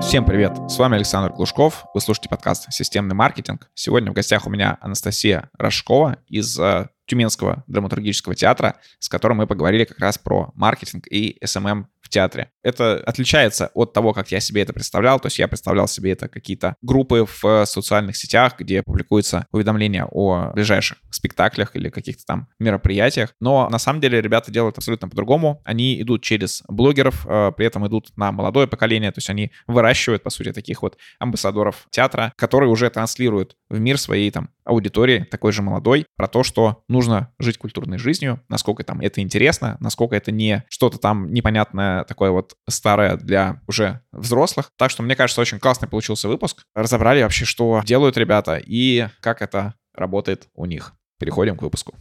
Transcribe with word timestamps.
Всем 0.00 0.24
привет! 0.24 0.52
С 0.68 0.78
вами 0.78 0.94
Александр 0.94 1.32
Глушков. 1.32 1.84
Вы 1.92 2.00
слушаете 2.00 2.28
подкаст 2.28 2.72
«Системный 2.72 3.16
маркетинг». 3.16 3.68
Сегодня 3.74 4.12
в 4.12 4.14
гостях 4.14 4.46
у 4.46 4.50
меня 4.50 4.78
Анастасия 4.80 5.50
Рожкова 5.58 6.18
из 6.28 6.58
э, 6.58 6.88
Тюменского 7.06 7.64
драматургического 7.66 8.34
театра, 8.34 8.76
с 9.00 9.08
которым 9.08 9.38
мы 9.38 9.46
поговорили 9.46 9.84
как 9.84 9.98
раз 9.98 10.16
про 10.16 10.52
маркетинг 10.54 11.06
и 11.10 11.36
SMM 11.44 11.86
театре. 12.08 12.50
Это 12.62 13.02
отличается 13.04 13.70
от 13.74 13.92
того, 13.92 14.12
как 14.12 14.30
я 14.30 14.40
себе 14.40 14.62
это 14.62 14.72
представлял. 14.72 15.20
То 15.20 15.26
есть 15.26 15.38
я 15.38 15.48
представлял 15.48 15.88
себе 15.88 16.12
это 16.12 16.28
какие-то 16.28 16.76
группы 16.82 17.26
в 17.40 17.64
социальных 17.64 18.16
сетях, 18.16 18.54
где 18.58 18.82
публикуются 18.82 19.46
уведомления 19.52 20.06
о 20.10 20.52
ближайших 20.52 20.98
спектаклях 21.10 21.76
или 21.76 21.88
каких-то 21.88 22.24
там 22.26 22.48
мероприятиях. 22.58 23.34
Но 23.40 23.68
на 23.68 23.78
самом 23.78 24.00
деле 24.00 24.20
ребята 24.20 24.50
делают 24.50 24.76
абсолютно 24.78 25.08
по-другому. 25.08 25.62
Они 25.64 26.00
идут 26.00 26.22
через 26.22 26.62
блогеров, 26.68 27.26
э, 27.26 27.52
при 27.56 27.66
этом 27.66 27.86
идут 27.86 28.16
на 28.16 28.32
молодое 28.32 28.66
поколение. 28.66 29.10
То 29.12 29.18
есть 29.18 29.30
они 29.30 29.50
выращивают, 29.66 30.22
по 30.22 30.30
сути, 30.30 30.52
таких 30.52 30.82
вот 30.82 30.96
амбассадоров 31.18 31.86
театра, 31.90 32.32
которые 32.36 32.70
уже 32.70 32.90
транслируют 32.90 33.56
в 33.68 33.78
мир 33.78 33.98
своей 33.98 34.30
там 34.30 34.50
аудитории, 34.64 35.26
такой 35.30 35.52
же 35.52 35.62
молодой, 35.62 36.06
про 36.16 36.28
то, 36.28 36.42
что 36.42 36.82
нужно 36.88 37.32
жить 37.38 37.58
культурной 37.58 37.98
жизнью, 37.98 38.40
насколько 38.48 38.84
там 38.84 39.00
это 39.00 39.20
интересно, 39.20 39.76
насколько 39.80 40.14
это 40.14 40.30
не 40.30 40.64
что-то 40.68 40.98
там 40.98 41.32
непонятное 41.32 41.97
такое 42.04 42.30
вот 42.30 42.56
старое 42.68 43.16
для 43.16 43.60
уже 43.66 44.00
взрослых. 44.12 44.70
Так 44.76 44.90
что, 44.90 45.02
мне 45.02 45.16
кажется, 45.16 45.40
очень 45.40 45.58
классный 45.58 45.88
получился 45.88 46.28
выпуск. 46.28 46.62
Разобрали 46.74 47.22
вообще, 47.22 47.44
что 47.44 47.82
делают 47.84 48.16
ребята 48.16 48.60
и 48.64 49.08
как 49.20 49.42
это 49.42 49.74
работает 49.94 50.48
у 50.54 50.64
них. 50.64 50.92
Переходим 51.18 51.56
к 51.56 51.62
выпуску. 51.62 51.94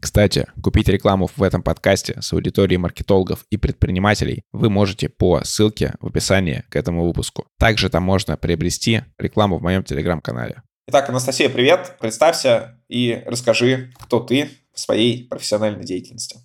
Кстати, 0.00 0.48
купить 0.60 0.88
рекламу 0.88 1.30
в 1.36 1.42
этом 1.44 1.62
подкасте 1.62 2.20
с 2.20 2.32
аудиторией 2.32 2.76
маркетологов 2.76 3.46
и 3.50 3.56
предпринимателей 3.56 4.42
вы 4.50 4.68
можете 4.68 5.08
по 5.08 5.44
ссылке 5.44 5.94
в 6.00 6.08
описании 6.08 6.64
к 6.70 6.74
этому 6.74 7.06
выпуску. 7.06 7.46
Также 7.56 7.88
там 7.88 8.02
можно 8.02 8.36
приобрести 8.36 9.02
рекламу 9.16 9.58
в 9.58 9.62
моем 9.62 9.84
телеграм-канале. 9.84 10.62
Итак, 10.88 11.08
Анастасия, 11.08 11.48
привет. 11.48 11.96
Представься 12.00 12.80
и 12.88 13.22
расскажи, 13.26 13.92
кто 14.00 14.18
ты 14.18 14.50
в 14.74 14.80
своей 14.80 15.28
профессиональной 15.28 15.84
деятельности. 15.84 16.40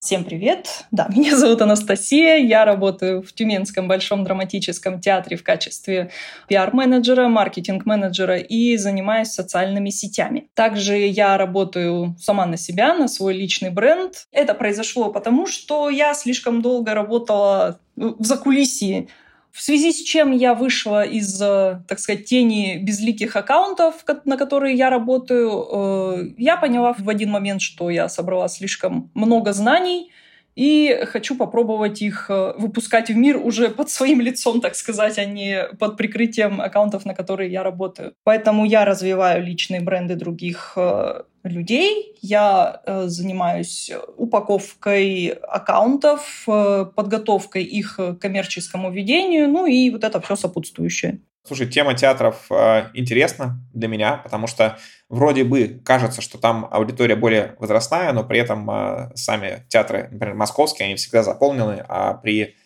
Всем 0.00 0.24
привет! 0.24 0.86
Да, 0.90 1.08
меня 1.14 1.36
зовут 1.36 1.60
Анастасия, 1.60 2.36
я 2.36 2.64
работаю 2.64 3.20
в 3.20 3.34
Тюменском 3.34 3.86
Большом 3.86 4.24
драматическом 4.24 4.98
театре 4.98 5.36
в 5.36 5.44
качестве 5.44 6.10
пиар-менеджера, 6.48 7.28
маркетинг-менеджера 7.28 8.38
и 8.38 8.78
занимаюсь 8.78 9.28
социальными 9.28 9.90
сетями. 9.90 10.48
Также 10.54 10.96
я 10.96 11.36
работаю 11.36 12.16
сама 12.18 12.46
на 12.46 12.56
себя, 12.56 12.94
на 12.94 13.08
свой 13.08 13.34
личный 13.34 13.68
бренд. 13.68 14.26
Это 14.32 14.54
произошло 14.54 15.12
потому, 15.12 15.46
что 15.46 15.90
я 15.90 16.14
слишком 16.14 16.62
долго 16.62 16.94
работала 16.94 17.78
в 17.94 18.24
закулисье 18.24 19.08
в 19.52 19.62
связи 19.62 19.92
с 19.92 20.02
чем 20.02 20.32
я 20.32 20.54
вышла 20.54 21.04
из, 21.04 21.40
э, 21.40 21.80
так 21.88 21.98
сказать, 21.98 22.24
тени 22.24 22.78
безликих 22.78 23.36
аккаунтов, 23.36 24.04
на 24.24 24.36
которые 24.36 24.76
я 24.76 24.90
работаю, 24.90 25.66
э, 25.72 26.28
я 26.38 26.56
поняла 26.56 26.94
в 26.96 27.08
один 27.08 27.30
момент, 27.30 27.60
что 27.60 27.90
я 27.90 28.08
собрала 28.08 28.48
слишком 28.48 29.10
много 29.14 29.52
знаний, 29.52 30.10
и 30.56 31.04
хочу 31.06 31.36
попробовать 31.36 32.02
их 32.02 32.26
э, 32.28 32.54
выпускать 32.58 33.08
в 33.08 33.16
мир 33.16 33.36
уже 33.36 33.68
под 33.68 33.90
своим 33.90 34.20
лицом, 34.20 34.60
так 34.60 34.74
сказать, 34.74 35.18
а 35.18 35.24
не 35.24 35.64
под 35.78 35.96
прикрытием 35.96 36.60
аккаунтов, 36.60 37.04
на 37.04 37.14
которые 37.14 37.50
я 37.50 37.62
работаю. 37.62 38.14
Поэтому 38.24 38.64
я 38.64 38.84
развиваю 38.84 39.44
личные 39.44 39.80
бренды 39.80 40.16
других 40.16 40.72
э, 40.76 41.22
людей. 41.44 42.16
Я 42.20 42.82
э, 42.84 43.04
занимаюсь 43.06 43.90
упаковкой 44.16 45.28
аккаунтов, 45.28 46.44
подготовкой 46.46 47.62
их 47.62 47.96
к 47.96 48.14
коммерческому 48.14 48.90
ведению, 48.90 49.48
ну 49.48 49.66
и 49.66 49.90
вот 49.90 50.04
это 50.04 50.20
все 50.20 50.36
сопутствующее. 50.36 51.20
Слушай, 51.46 51.68
тема 51.68 51.94
театров 51.94 52.46
э, 52.50 52.90
интересна 52.92 53.58
для 53.72 53.88
меня, 53.88 54.18
потому 54.18 54.46
что 54.46 54.78
вроде 55.08 55.42
бы 55.42 55.80
кажется, 55.84 56.20
что 56.20 56.38
там 56.38 56.68
аудитория 56.70 57.16
более 57.16 57.56
возрастная, 57.58 58.12
но 58.12 58.24
при 58.24 58.38
этом 58.38 58.70
э, 58.70 59.10
сами 59.14 59.64
театры, 59.68 60.08
например, 60.10 60.34
московские, 60.34 60.86
они 60.86 60.96
всегда 60.96 61.22
заполнены, 61.22 61.84
а 61.88 62.14
при 62.14 62.56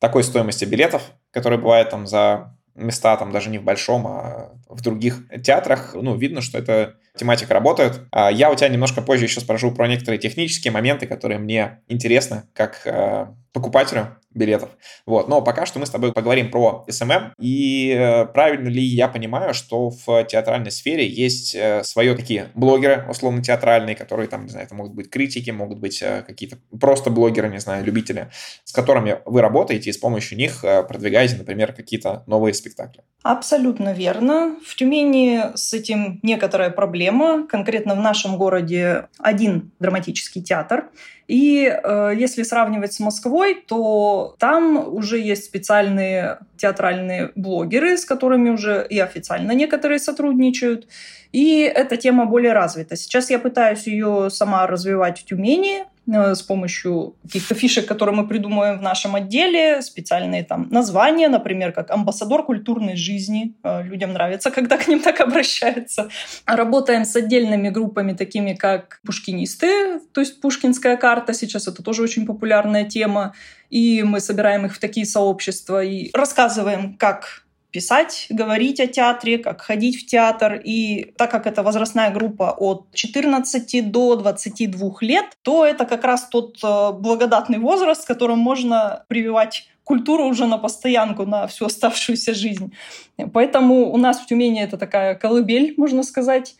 такой 0.00 0.24
стоимости 0.24 0.64
билетов, 0.64 1.12
которые 1.30 1.60
бывают 1.60 1.90
там 1.90 2.06
за 2.06 2.54
места 2.74 3.16
там 3.16 3.30
даже 3.30 3.50
не 3.50 3.58
в 3.58 3.62
большом, 3.62 4.06
а 4.06 4.52
в 4.68 4.80
других 4.82 5.22
театрах, 5.42 5.94
ну, 5.94 6.16
видно, 6.16 6.40
что 6.40 6.58
эта 6.58 6.96
тематика 7.16 7.54
работает. 7.54 8.02
А 8.10 8.30
я 8.30 8.50
у 8.50 8.54
тебя 8.56 8.68
немножко 8.68 9.00
позже 9.00 9.26
еще 9.26 9.40
спрошу 9.40 9.70
про 9.70 9.86
некоторые 9.86 10.18
технические 10.18 10.72
моменты, 10.72 11.06
которые 11.06 11.38
мне 11.38 11.82
интересны 11.88 12.44
как 12.52 12.82
э, 12.84 13.28
покупателю 13.52 14.16
билетов. 14.34 14.70
Вот. 15.06 15.28
Но 15.28 15.40
пока 15.42 15.66
что 15.66 15.78
мы 15.78 15.86
с 15.86 15.90
тобой 15.90 16.12
поговорим 16.12 16.50
про 16.50 16.84
SMM. 16.88 17.32
И 17.40 17.90
э, 17.96 18.26
правильно 18.26 18.68
ли 18.68 18.82
я 18.82 19.08
понимаю, 19.08 19.54
что 19.54 19.90
в 19.90 20.24
театральной 20.24 20.70
сфере 20.70 21.06
есть 21.06 21.54
э, 21.54 21.82
свое 21.84 22.14
такие 22.14 22.50
блогеры, 22.54 23.06
условно 23.08 23.42
театральные, 23.42 23.96
которые 23.96 24.28
там, 24.28 24.44
не 24.44 24.50
знаю, 24.50 24.66
это 24.66 24.74
могут 24.74 24.94
быть 24.94 25.10
критики, 25.10 25.50
могут 25.50 25.78
быть 25.78 26.02
э, 26.02 26.22
какие-то 26.26 26.58
просто 26.78 27.10
блогеры, 27.10 27.48
не 27.48 27.60
знаю, 27.60 27.84
любители, 27.84 28.30
с 28.64 28.72
которыми 28.72 29.20
вы 29.24 29.40
работаете 29.40 29.90
и 29.90 29.92
с 29.92 29.98
помощью 29.98 30.36
них 30.36 30.60
продвигаете, 30.60 31.36
например, 31.36 31.72
какие-то 31.72 32.24
новые 32.26 32.54
спектакли. 32.54 33.02
Абсолютно 33.24 33.94
верно. 33.94 34.54
В 34.62 34.76
Тюмени 34.76 35.40
с 35.54 35.72
этим 35.72 36.20
некоторая 36.22 36.68
проблема. 36.68 37.46
Конкретно 37.46 37.94
в 37.94 38.00
нашем 38.00 38.36
городе 38.36 39.08
один 39.18 39.72
драматический 39.78 40.42
театр. 40.42 40.90
И 41.26 41.64
э, 41.64 42.12
если 42.14 42.42
сравнивать 42.42 42.92
с 42.92 43.00
Москвой, 43.00 43.64
то 43.66 44.36
там 44.38 44.76
уже 44.94 45.18
есть 45.18 45.46
специальные 45.46 46.40
театральные 46.58 47.32
блогеры, 47.34 47.96
с 47.96 48.04
которыми 48.04 48.50
уже 48.50 48.86
и 48.90 48.98
официально 48.98 49.52
некоторые 49.52 50.00
сотрудничают. 50.00 50.86
И 51.32 51.60
эта 51.60 51.96
тема 51.96 52.26
более 52.26 52.52
развита. 52.52 52.94
Сейчас 52.94 53.30
я 53.30 53.38
пытаюсь 53.38 53.86
ее 53.86 54.28
сама 54.28 54.66
развивать 54.66 55.18
в 55.18 55.24
Тюмени, 55.24 55.86
с 56.06 56.42
помощью 56.42 57.16
каких-то 57.22 57.54
фишек, 57.54 57.86
которые 57.86 58.14
мы 58.14 58.28
придумываем 58.28 58.78
в 58.78 58.82
нашем 58.82 59.14
отделе, 59.14 59.80
специальные 59.82 60.44
там 60.44 60.68
названия, 60.70 61.28
например, 61.28 61.72
как 61.72 61.90
амбассадор 61.90 62.44
культурной 62.44 62.96
жизни. 62.96 63.54
Э, 63.62 63.82
людям 63.82 64.12
нравится, 64.12 64.50
когда 64.50 64.76
к 64.76 64.88
ним 64.88 65.00
так 65.00 65.20
обращаются. 65.20 66.08
Работаем 66.46 67.04
с 67.04 67.16
отдельными 67.16 67.70
группами, 67.70 68.12
такими 68.12 68.54
как 68.54 69.00
пушкинисты, 69.04 70.00
то 70.12 70.20
есть 70.20 70.40
пушкинская 70.40 70.96
карта, 70.96 71.32
сейчас 71.32 71.68
это 71.68 71.82
тоже 71.82 72.02
очень 72.02 72.26
популярная 72.26 72.84
тема. 72.84 73.34
И 73.70 74.02
мы 74.02 74.20
собираем 74.20 74.66
их 74.66 74.74
в 74.74 74.78
такие 74.78 75.06
сообщества 75.06 75.82
и 75.82 76.10
рассказываем, 76.12 76.96
как 76.98 77.43
писать, 77.74 78.26
говорить 78.30 78.78
о 78.78 78.86
театре, 78.86 79.38
как 79.38 79.60
ходить 79.60 80.00
в 80.00 80.06
театр. 80.06 80.62
И 80.64 81.12
так 81.16 81.30
как 81.30 81.46
это 81.46 81.64
возрастная 81.64 82.12
группа 82.12 82.54
от 82.56 82.86
14 82.94 83.90
до 83.90 84.14
22 84.14 84.90
лет, 85.00 85.24
то 85.42 85.66
это 85.66 85.84
как 85.84 86.04
раз 86.04 86.28
тот 86.28 86.58
э, 86.62 86.92
благодатный 86.92 87.58
возраст, 87.58 88.04
в 88.04 88.06
котором 88.06 88.38
можно 88.38 89.04
прививать 89.08 89.68
культуру 89.82 90.24
уже 90.24 90.46
на 90.46 90.56
постоянку, 90.56 91.26
на 91.26 91.46
всю 91.48 91.66
оставшуюся 91.66 92.32
жизнь. 92.32 92.72
Поэтому 93.32 93.92
у 93.92 93.96
нас 93.96 94.20
в 94.20 94.26
Тюмени 94.26 94.62
это 94.62 94.78
такая 94.78 95.16
колыбель, 95.16 95.74
можно 95.76 96.04
сказать, 96.04 96.54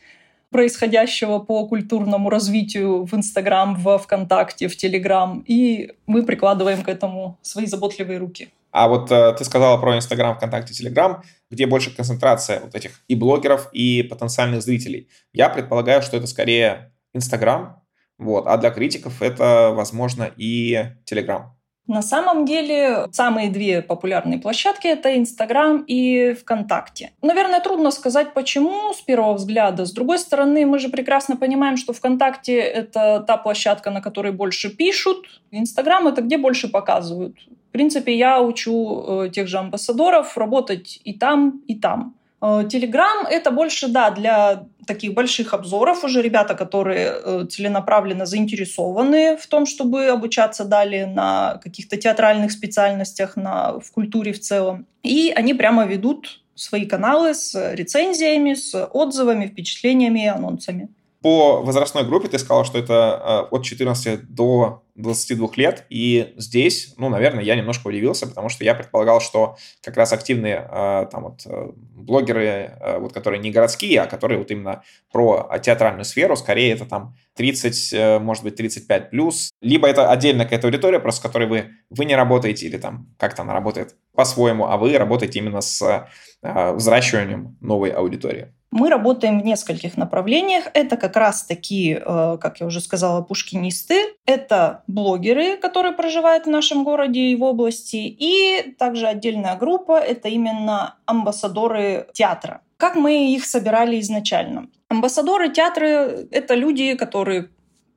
происходящего 0.50 1.38
по 1.38 1.66
культурному 1.68 2.28
развитию 2.28 3.04
в 3.04 3.14
Инстаграм, 3.14 3.76
в 3.76 3.98
ВКонтакте, 3.98 4.66
в 4.66 4.76
Телеграм. 4.76 5.44
И 5.46 5.92
мы 6.06 6.24
прикладываем 6.24 6.82
к 6.82 6.88
этому 6.88 7.38
свои 7.42 7.66
заботливые 7.66 8.18
руки. 8.18 8.48
А 8.74 8.88
вот 8.88 9.08
э, 9.12 9.32
ты 9.38 9.44
сказала 9.44 9.80
про 9.80 9.96
Инстаграм, 9.96 10.34
ВКонтакте, 10.34 10.74
Телеграм, 10.74 11.22
где 11.48 11.64
больше 11.64 11.94
концентрация 11.94 12.58
вот 12.58 12.74
этих 12.74 13.04
и 13.06 13.14
блогеров, 13.14 13.68
и 13.72 14.02
потенциальных 14.02 14.62
зрителей. 14.62 15.08
Я 15.32 15.48
предполагаю, 15.48 16.02
что 16.02 16.16
это 16.16 16.26
скорее 16.26 16.92
Инстаграм, 17.12 17.84
вот, 18.18 18.48
а 18.48 18.56
для 18.56 18.70
критиков 18.70 19.22
это, 19.22 19.70
возможно, 19.72 20.28
и 20.36 20.86
Телеграм. 21.04 21.56
На 21.86 22.02
самом 22.02 22.46
деле, 22.46 23.06
самые 23.12 23.48
две 23.48 23.80
популярные 23.80 24.40
площадки— 24.40 24.86
это 24.88 25.16
Инстаграм 25.16 25.84
и 25.86 26.32
ВКонтакте. 26.32 27.12
Наверное, 27.22 27.60
трудно 27.60 27.92
сказать, 27.92 28.34
почему 28.34 28.92
с 28.92 29.00
первого 29.02 29.34
взгляда. 29.34 29.84
С 29.84 29.92
другой 29.92 30.18
стороны, 30.18 30.66
мы 30.66 30.80
же 30.80 30.88
прекрасно 30.88 31.36
понимаем, 31.36 31.76
что 31.76 31.92
ВКонтакте— 31.92 32.58
это 32.58 33.22
та 33.24 33.36
площадка, 33.36 33.90
на 33.92 34.00
которой 34.00 34.32
больше 34.32 34.68
пишут. 34.68 35.42
Инстаграм— 35.52 36.06
это 36.08 36.22
где 36.22 36.38
больше 36.38 36.66
показывают. 36.68 37.36
Принципе, 37.74 38.16
я 38.16 38.40
учу 38.40 39.24
э, 39.24 39.30
тех 39.30 39.48
же 39.48 39.58
амбассадоров 39.58 40.38
работать 40.38 41.00
и 41.02 41.12
там, 41.12 41.60
и 41.66 41.74
там. 41.74 42.14
Телеграм— 42.40 43.26
это 43.30 43.50
больше, 43.50 43.88
да, 43.88 44.10
для 44.10 44.66
таких 44.86 45.14
больших 45.14 45.54
обзоров 45.54 46.04
уже 46.04 46.22
ребята, 46.22 46.54
которые 46.54 47.14
э, 47.14 47.46
целенаправленно 47.50 48.26
заинтересованы 48.26 49.36
в 49.36 49.46
том, 49.48 49.66
чтобы 49.66 50.06
обучаться 50.06 50.64
далее 50.64 51.06
на 51.06 51.58
каких-то 51.64 51.96
театральных 51.96 52.52
специальностях, 52.52 53.34
на, 53.36 53.80
в 53.80 53.90
культуре 53.90 54.32
в 54.32 54.38
целом. 54.38 54.86
И 55.02 55.32
они 55.34 55.52
прямо 55.52 55.84
ведут 55.84 56.42
свои 56.54 56.86
каналы 56.86 57.34
с 57.34 57.74
рецензиями, 57.74 58.54
с 58.54 58.86
отзывами, 58.92 59.46
впечатлениями 59.46 60.26
анонсами. 60.26 60.88
По 61.24 61.62
возрастной 61.62 62.04
группе 62.04 62.28
ты 62.28 62.38
сказал, 62.38 62.66
что 62.66 62.78
это 62.78 63.48
от 63.50 63.64
14 63.64 64.28
до 64.28 64.82
22 64.96 65.48
лет, 65.56 65.86
и 65.88 66.34
здесь, 66.36 66.92
ну, 66.98 67.08
наверное, 67.08 67.42
я 67.42 67.56
немножко 67.56 67.86
удивился, 67.86 68.26
потому 68.26 68.50
что 68.50 68.62
я 68.62 68.74
предполагал, 68.74 69.22
что 69.22 69.56
как 69.82 69.96
раз 69.96 70.12
активные 70.12 70.68
э, 70.70 71.06
там 71.10 71.22
вот 71.22 71.46
э, 71.46 71.70
блогеры, 71.74 72.76
э, 72.78 72.98
вот 72.98 73.14
которые 73.14 73.40
не 73.40 73.50
городские, 73.50 74.02
а 74.02 74.06
которые 74.06 74.36
вот 74.36 74.50
именно 74.50 74.82
про 75.10 75.50
театральную 75.62 76.04
сферу, 76.04 76.36
скорее 76.36 76.74
это 76.74 76.84
там 76.84 77.16
30, 77.36 78.20
может 78.20 78.44
быть, 78.44 78.56
35 78.56 79.08
плюс, 79.08 79.50
либо 79.62 79.88
это 79.88 80.10
отдельная 80.10 80.44
какая-то 80.44 80.66
аудитория, 80.66 81.00
просто 81.00 81.20
с 81.20 81.22
которой 81.22 81.48
вы, 81.48 81.70
вы 81.88 82.04
не 82.04 82.16
работаете, 82.16 82.66
или 82.66 82.76
там 82.76 83.08
как-то 83.18 83.40
она 83.40 83.54
работает 83.54 83.96
по-своему, 84.12 84.66
а 84.66 84.76
вы 84.76 84.98
работаете 84.98 85.38
именно 85.38 85.62
с 85.62 86.06
взращиванием 86.42 87.56
новой 87.62 87.88
аудитории. 87.88 88.52
Мы 88.74 88.90
работаем 88.90 89.40
в 89.40 89.44
нескольких 89.44 89.96
направлениях. 89.96 90.64
Это 90.74 90.96
как 90.96 91.16
раз 91.16 91.44
таки, 91.44 91.92
э, 91.92 92.38
как 92.40 92.58
я 92.58 92.66
уже 92.66 92.80
сказала, 92.80 93.22
пушкинисты. 93.22 94.16
Это 94.26 94.82
блогеры, 94.88 95.56
которые 95.56 95.92
проживают 95.92 96.46
в 96.46 96.50
нашем 96.50 96.82
городе 96.82 97.20
и 97.20 97.36
в 97.36 97.44
области. 97.44 98.16
И 98.18 98.74
также 98.76 99.06
отдельная 99.06 99.54
группа— 99.54 100.00
это 100.00 100.28
именно 100.28 100.96
амбассадоры 101.06 102.08
театра. 102.14 102.62
Как 102.76 102.96
мы 102.96 103.32
их 103.32 103.46
собирали 103.46 104.00
изначально? 104.00 104.66
Амбассадоры 104.88 105.50
театра— 105.50 105.86
это 106.32 106.54
люди, 106.56 106.96
которые 106.96 107.50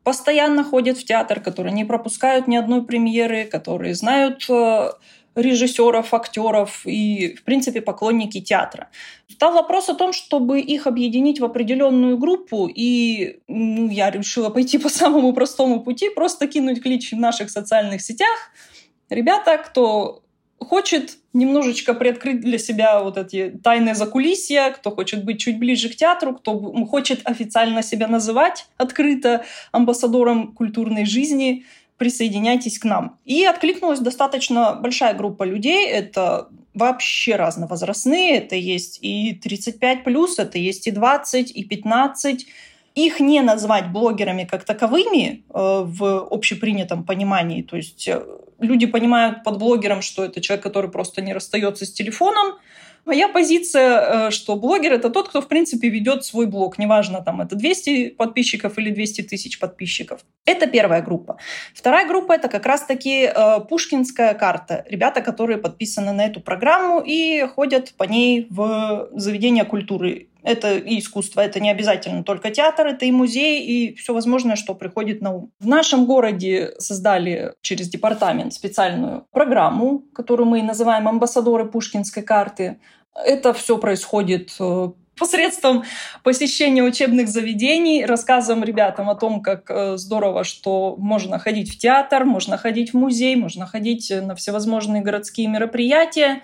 постоянно 0.04 0.64
ходят 0.64 1.00
в 1.00 1.06
театр, 1.06 1.40
которые 1.40 1.74
не 1.74 1.86
пропускают 1.86 2.48
ни 2.48 2.56
одной 2.56 2.86
премьеры, 2.86 3.46
которые 3.46 3.96
знают 3.96 4.46
э, 4.48 4.92
режиссеров, 5.38 6.14
актеров 6.14 6.82
и, 6.86 7.36
в 7.36 7.44
принципе, 7.44 7.82
поклонники 7.82 8.42
театра. 8.42 8.90
Стал 9.32 9.54
вопрос 9.54 9.90
о 9.90 9.94
том, 9.94 10.12
чтобы 10.12 10.60
их 10.60 10.88
объединить 10.88 11.40
в 11.40 11.46
определенную 11.46 12.18
группу, 12.18 12.68
и 12.68 13.40
ну, 13.48 13.90
я 13.90 14.10
решила 14.10 14.50
пойти 14.50 14.78
по 14.80 14.90
самому 14.90 15.34
простому 15.34 15.82
пути, 15.82 16.10
просто 16.10 16.48
кинуть 16.48 16.82
клич 16.82 17.12
в 17.12 17.18
наших 17.18 17.52
социальных 17.52 18.02
сетях. 18.02 18.52
Ребята, 19.10 19.58
кто 19.58 20.24
хочет 20.60 21.18
немножечко 21.34 21.94
приоткрыть 21.94 22.42
для 22.42 22.58
себя 22.58 23.02
вот 23.02 23.18
эти 23.18 23.54
тайные 23.64 23.94
закулисья, 23.94 24.72
кто 24.72 24.92
хочет 24.92 25.24
быть 25.24 25.40
чуть 25.40 25.60
ближе 25.60 25.90
к 25.90 25.96
театру, 25.96 26.36
кто 26.36 26.58
хочет 26.86 27.22
официально 27.26 27.84
себя 27.84 28.08
называть 28.08 28.68
открыто 28.78 29.46
амбассадором 29.72 30.54
культурной 30.54 31.06
жизни, 31.06 31.66
присоединяйтесь 31.98 32.80
к 32.80 32.86
нам. 32.86 33.18
И 33.26 33.44
откликнулась 33.44 34.00
достаточно 34.00 34.74
большая 34.74 35.14
группа 35.14 35.44
людей. 35.44 35.88
Это 35.88 36.50
вообще 36.74 37.36
разновозрастные. 37.36 38.38
Это 38.38 38.56
есть 38.56 39.00
и 39.02 39.34
35 39.34 40.04
плюс, 40.04 40.40
это 40.40 40.58
есть 40.58 40.88
и 40.88 40.92
20, 40.92 41.52
и 41.52 41.64
15. 41.64 42.48
Их 42.96 43.20
не 43.20 43.42
назвать 43.42 43.92
блогерами 43.92 44.44
как 44.44 44.64
таковыми 44.64 45.44
э, 45.50 45.82
в 45.84 46.28
общепринятом 46.32 47.04
понимании. 47.04 47.62
То 47.62 47.78
есть 47.78 48.08
э, 48.08 48.24
люди 48.60 48.86
понимают 48.86 49.44
под 49.44 49.58
блогером, 49.60 50.02
что 50.02 50.24
это 50.24 50.42
человек, 50.42 50.64
который 50.64 50.90
просто 50.90 51.22
не 51.22 51.34
расстается 51.34 51.86
с 51.86 51.92
телефоном, 51.92 52.58
Моя 53.08 53.30
позиция, 53.30 54.28
э, 54.28 54.32
что 54.32 54.58
блогер— 54.58 54.92
это 54.94 55.10
тот, 55.10 55.30
кто, 55.30 55.42
в 55.42 55.48
принципе, 55.48 55.88
ведет 55.88 56.26
свой 56.26 56.46
блог. 56.46 56.78
Неважно, 56.78 57.22
там, 57.22 57.40
это 57.40 57.56
200 57.56 58.10
подписчиков 58.10 58.78
или 58.78 58.90
200 58.90 59.22
тысяч 59.22 59.60
подписчиков. 59.60 60.20
Это 60.44 60.68
первая 60.68 61.02
группа. 61.02 61.38
Вторая 61.74 62.06
группа— 62.06 62.34
это 62.34 62.50
как 62.50 62.66
раз-таки 62.66 63.32
э, 63.34 63.60
пушкинская 63.70 64.34
карта. 64.34 64.84
Ребята, 64.90 65.22
которые 65.22 65.58
подписаны 65.58 66.12
на 66.12 66.26
эту 66.26 66.42
программу 66.42 67.00
и 67.00 67.48
ходят 67.56 67.94
по 67.98 68.04
ней 68.04 68.48
в 68.50 69.08
заведения 69.14 69.64
культуры. 69.64 70.28
Это 70.48 70.78
и 70.78 71.00
искусство, 71.00 71.42
это 71.42 71.60
не 71.60 71.70
обязательно 71.70 72.24
только 72.24 72.52
театр, 72.52 72.88
это 72.88 73.06
и 73.06 73.12
музей, 73.12 73.66
и 73.66 73.96
все 73.96 74.14
возможное, 74.14 74.56
что 74.56 74.76
приходит 74.76 75.22
на 75.22 75.32
ум. 75.32 75.52
В 75.60 75.68
нашем 75.68 76.06
городе 76.06 76.74
создали 76.80 77.54
через 77.62 77.90
департамент 77.90 78.54
специальную 78.54 79.26
программу, 79.32 80.06
которую 80.16 80.48
мы 80.48 80.64
называем 80.64 81.06
«Амбассадоры 81.10 81.66
Пушкинской 81.66 82.24
карты». 82.24 82.80
Это 83.14 83.54
все 83.54 83.78
происходит 83.78 84.56
э, 84.58 84.92
посредством 85.20 85.84
посещения 86.24 86.82
учебных 86.82 87.28
заведений, 87.28 88.06
рассказом 88.06 88.64
ребятам 88.64 89.10
о 89.10 89.16
том, 89.16 89.42
как 89.42 89.70
э, 89.70 89.98
здорово, 89.98 90.46
что 90.46 90.96
можно 90.98 91.40
ходить 91.40 91.74
в 91.74 91.78
театр, 91.78 92.24
можно 92.24 92.58
ходить 92.58 92.94
в 92.94 92.98
музей, 92.98 93.36
можно 93.36 93.66
ходить 93.66 94.14
на 94.16 94.34
всевозможные 94.34 95.02
городские 95.02 95.50
мероприятия 95.50 96.42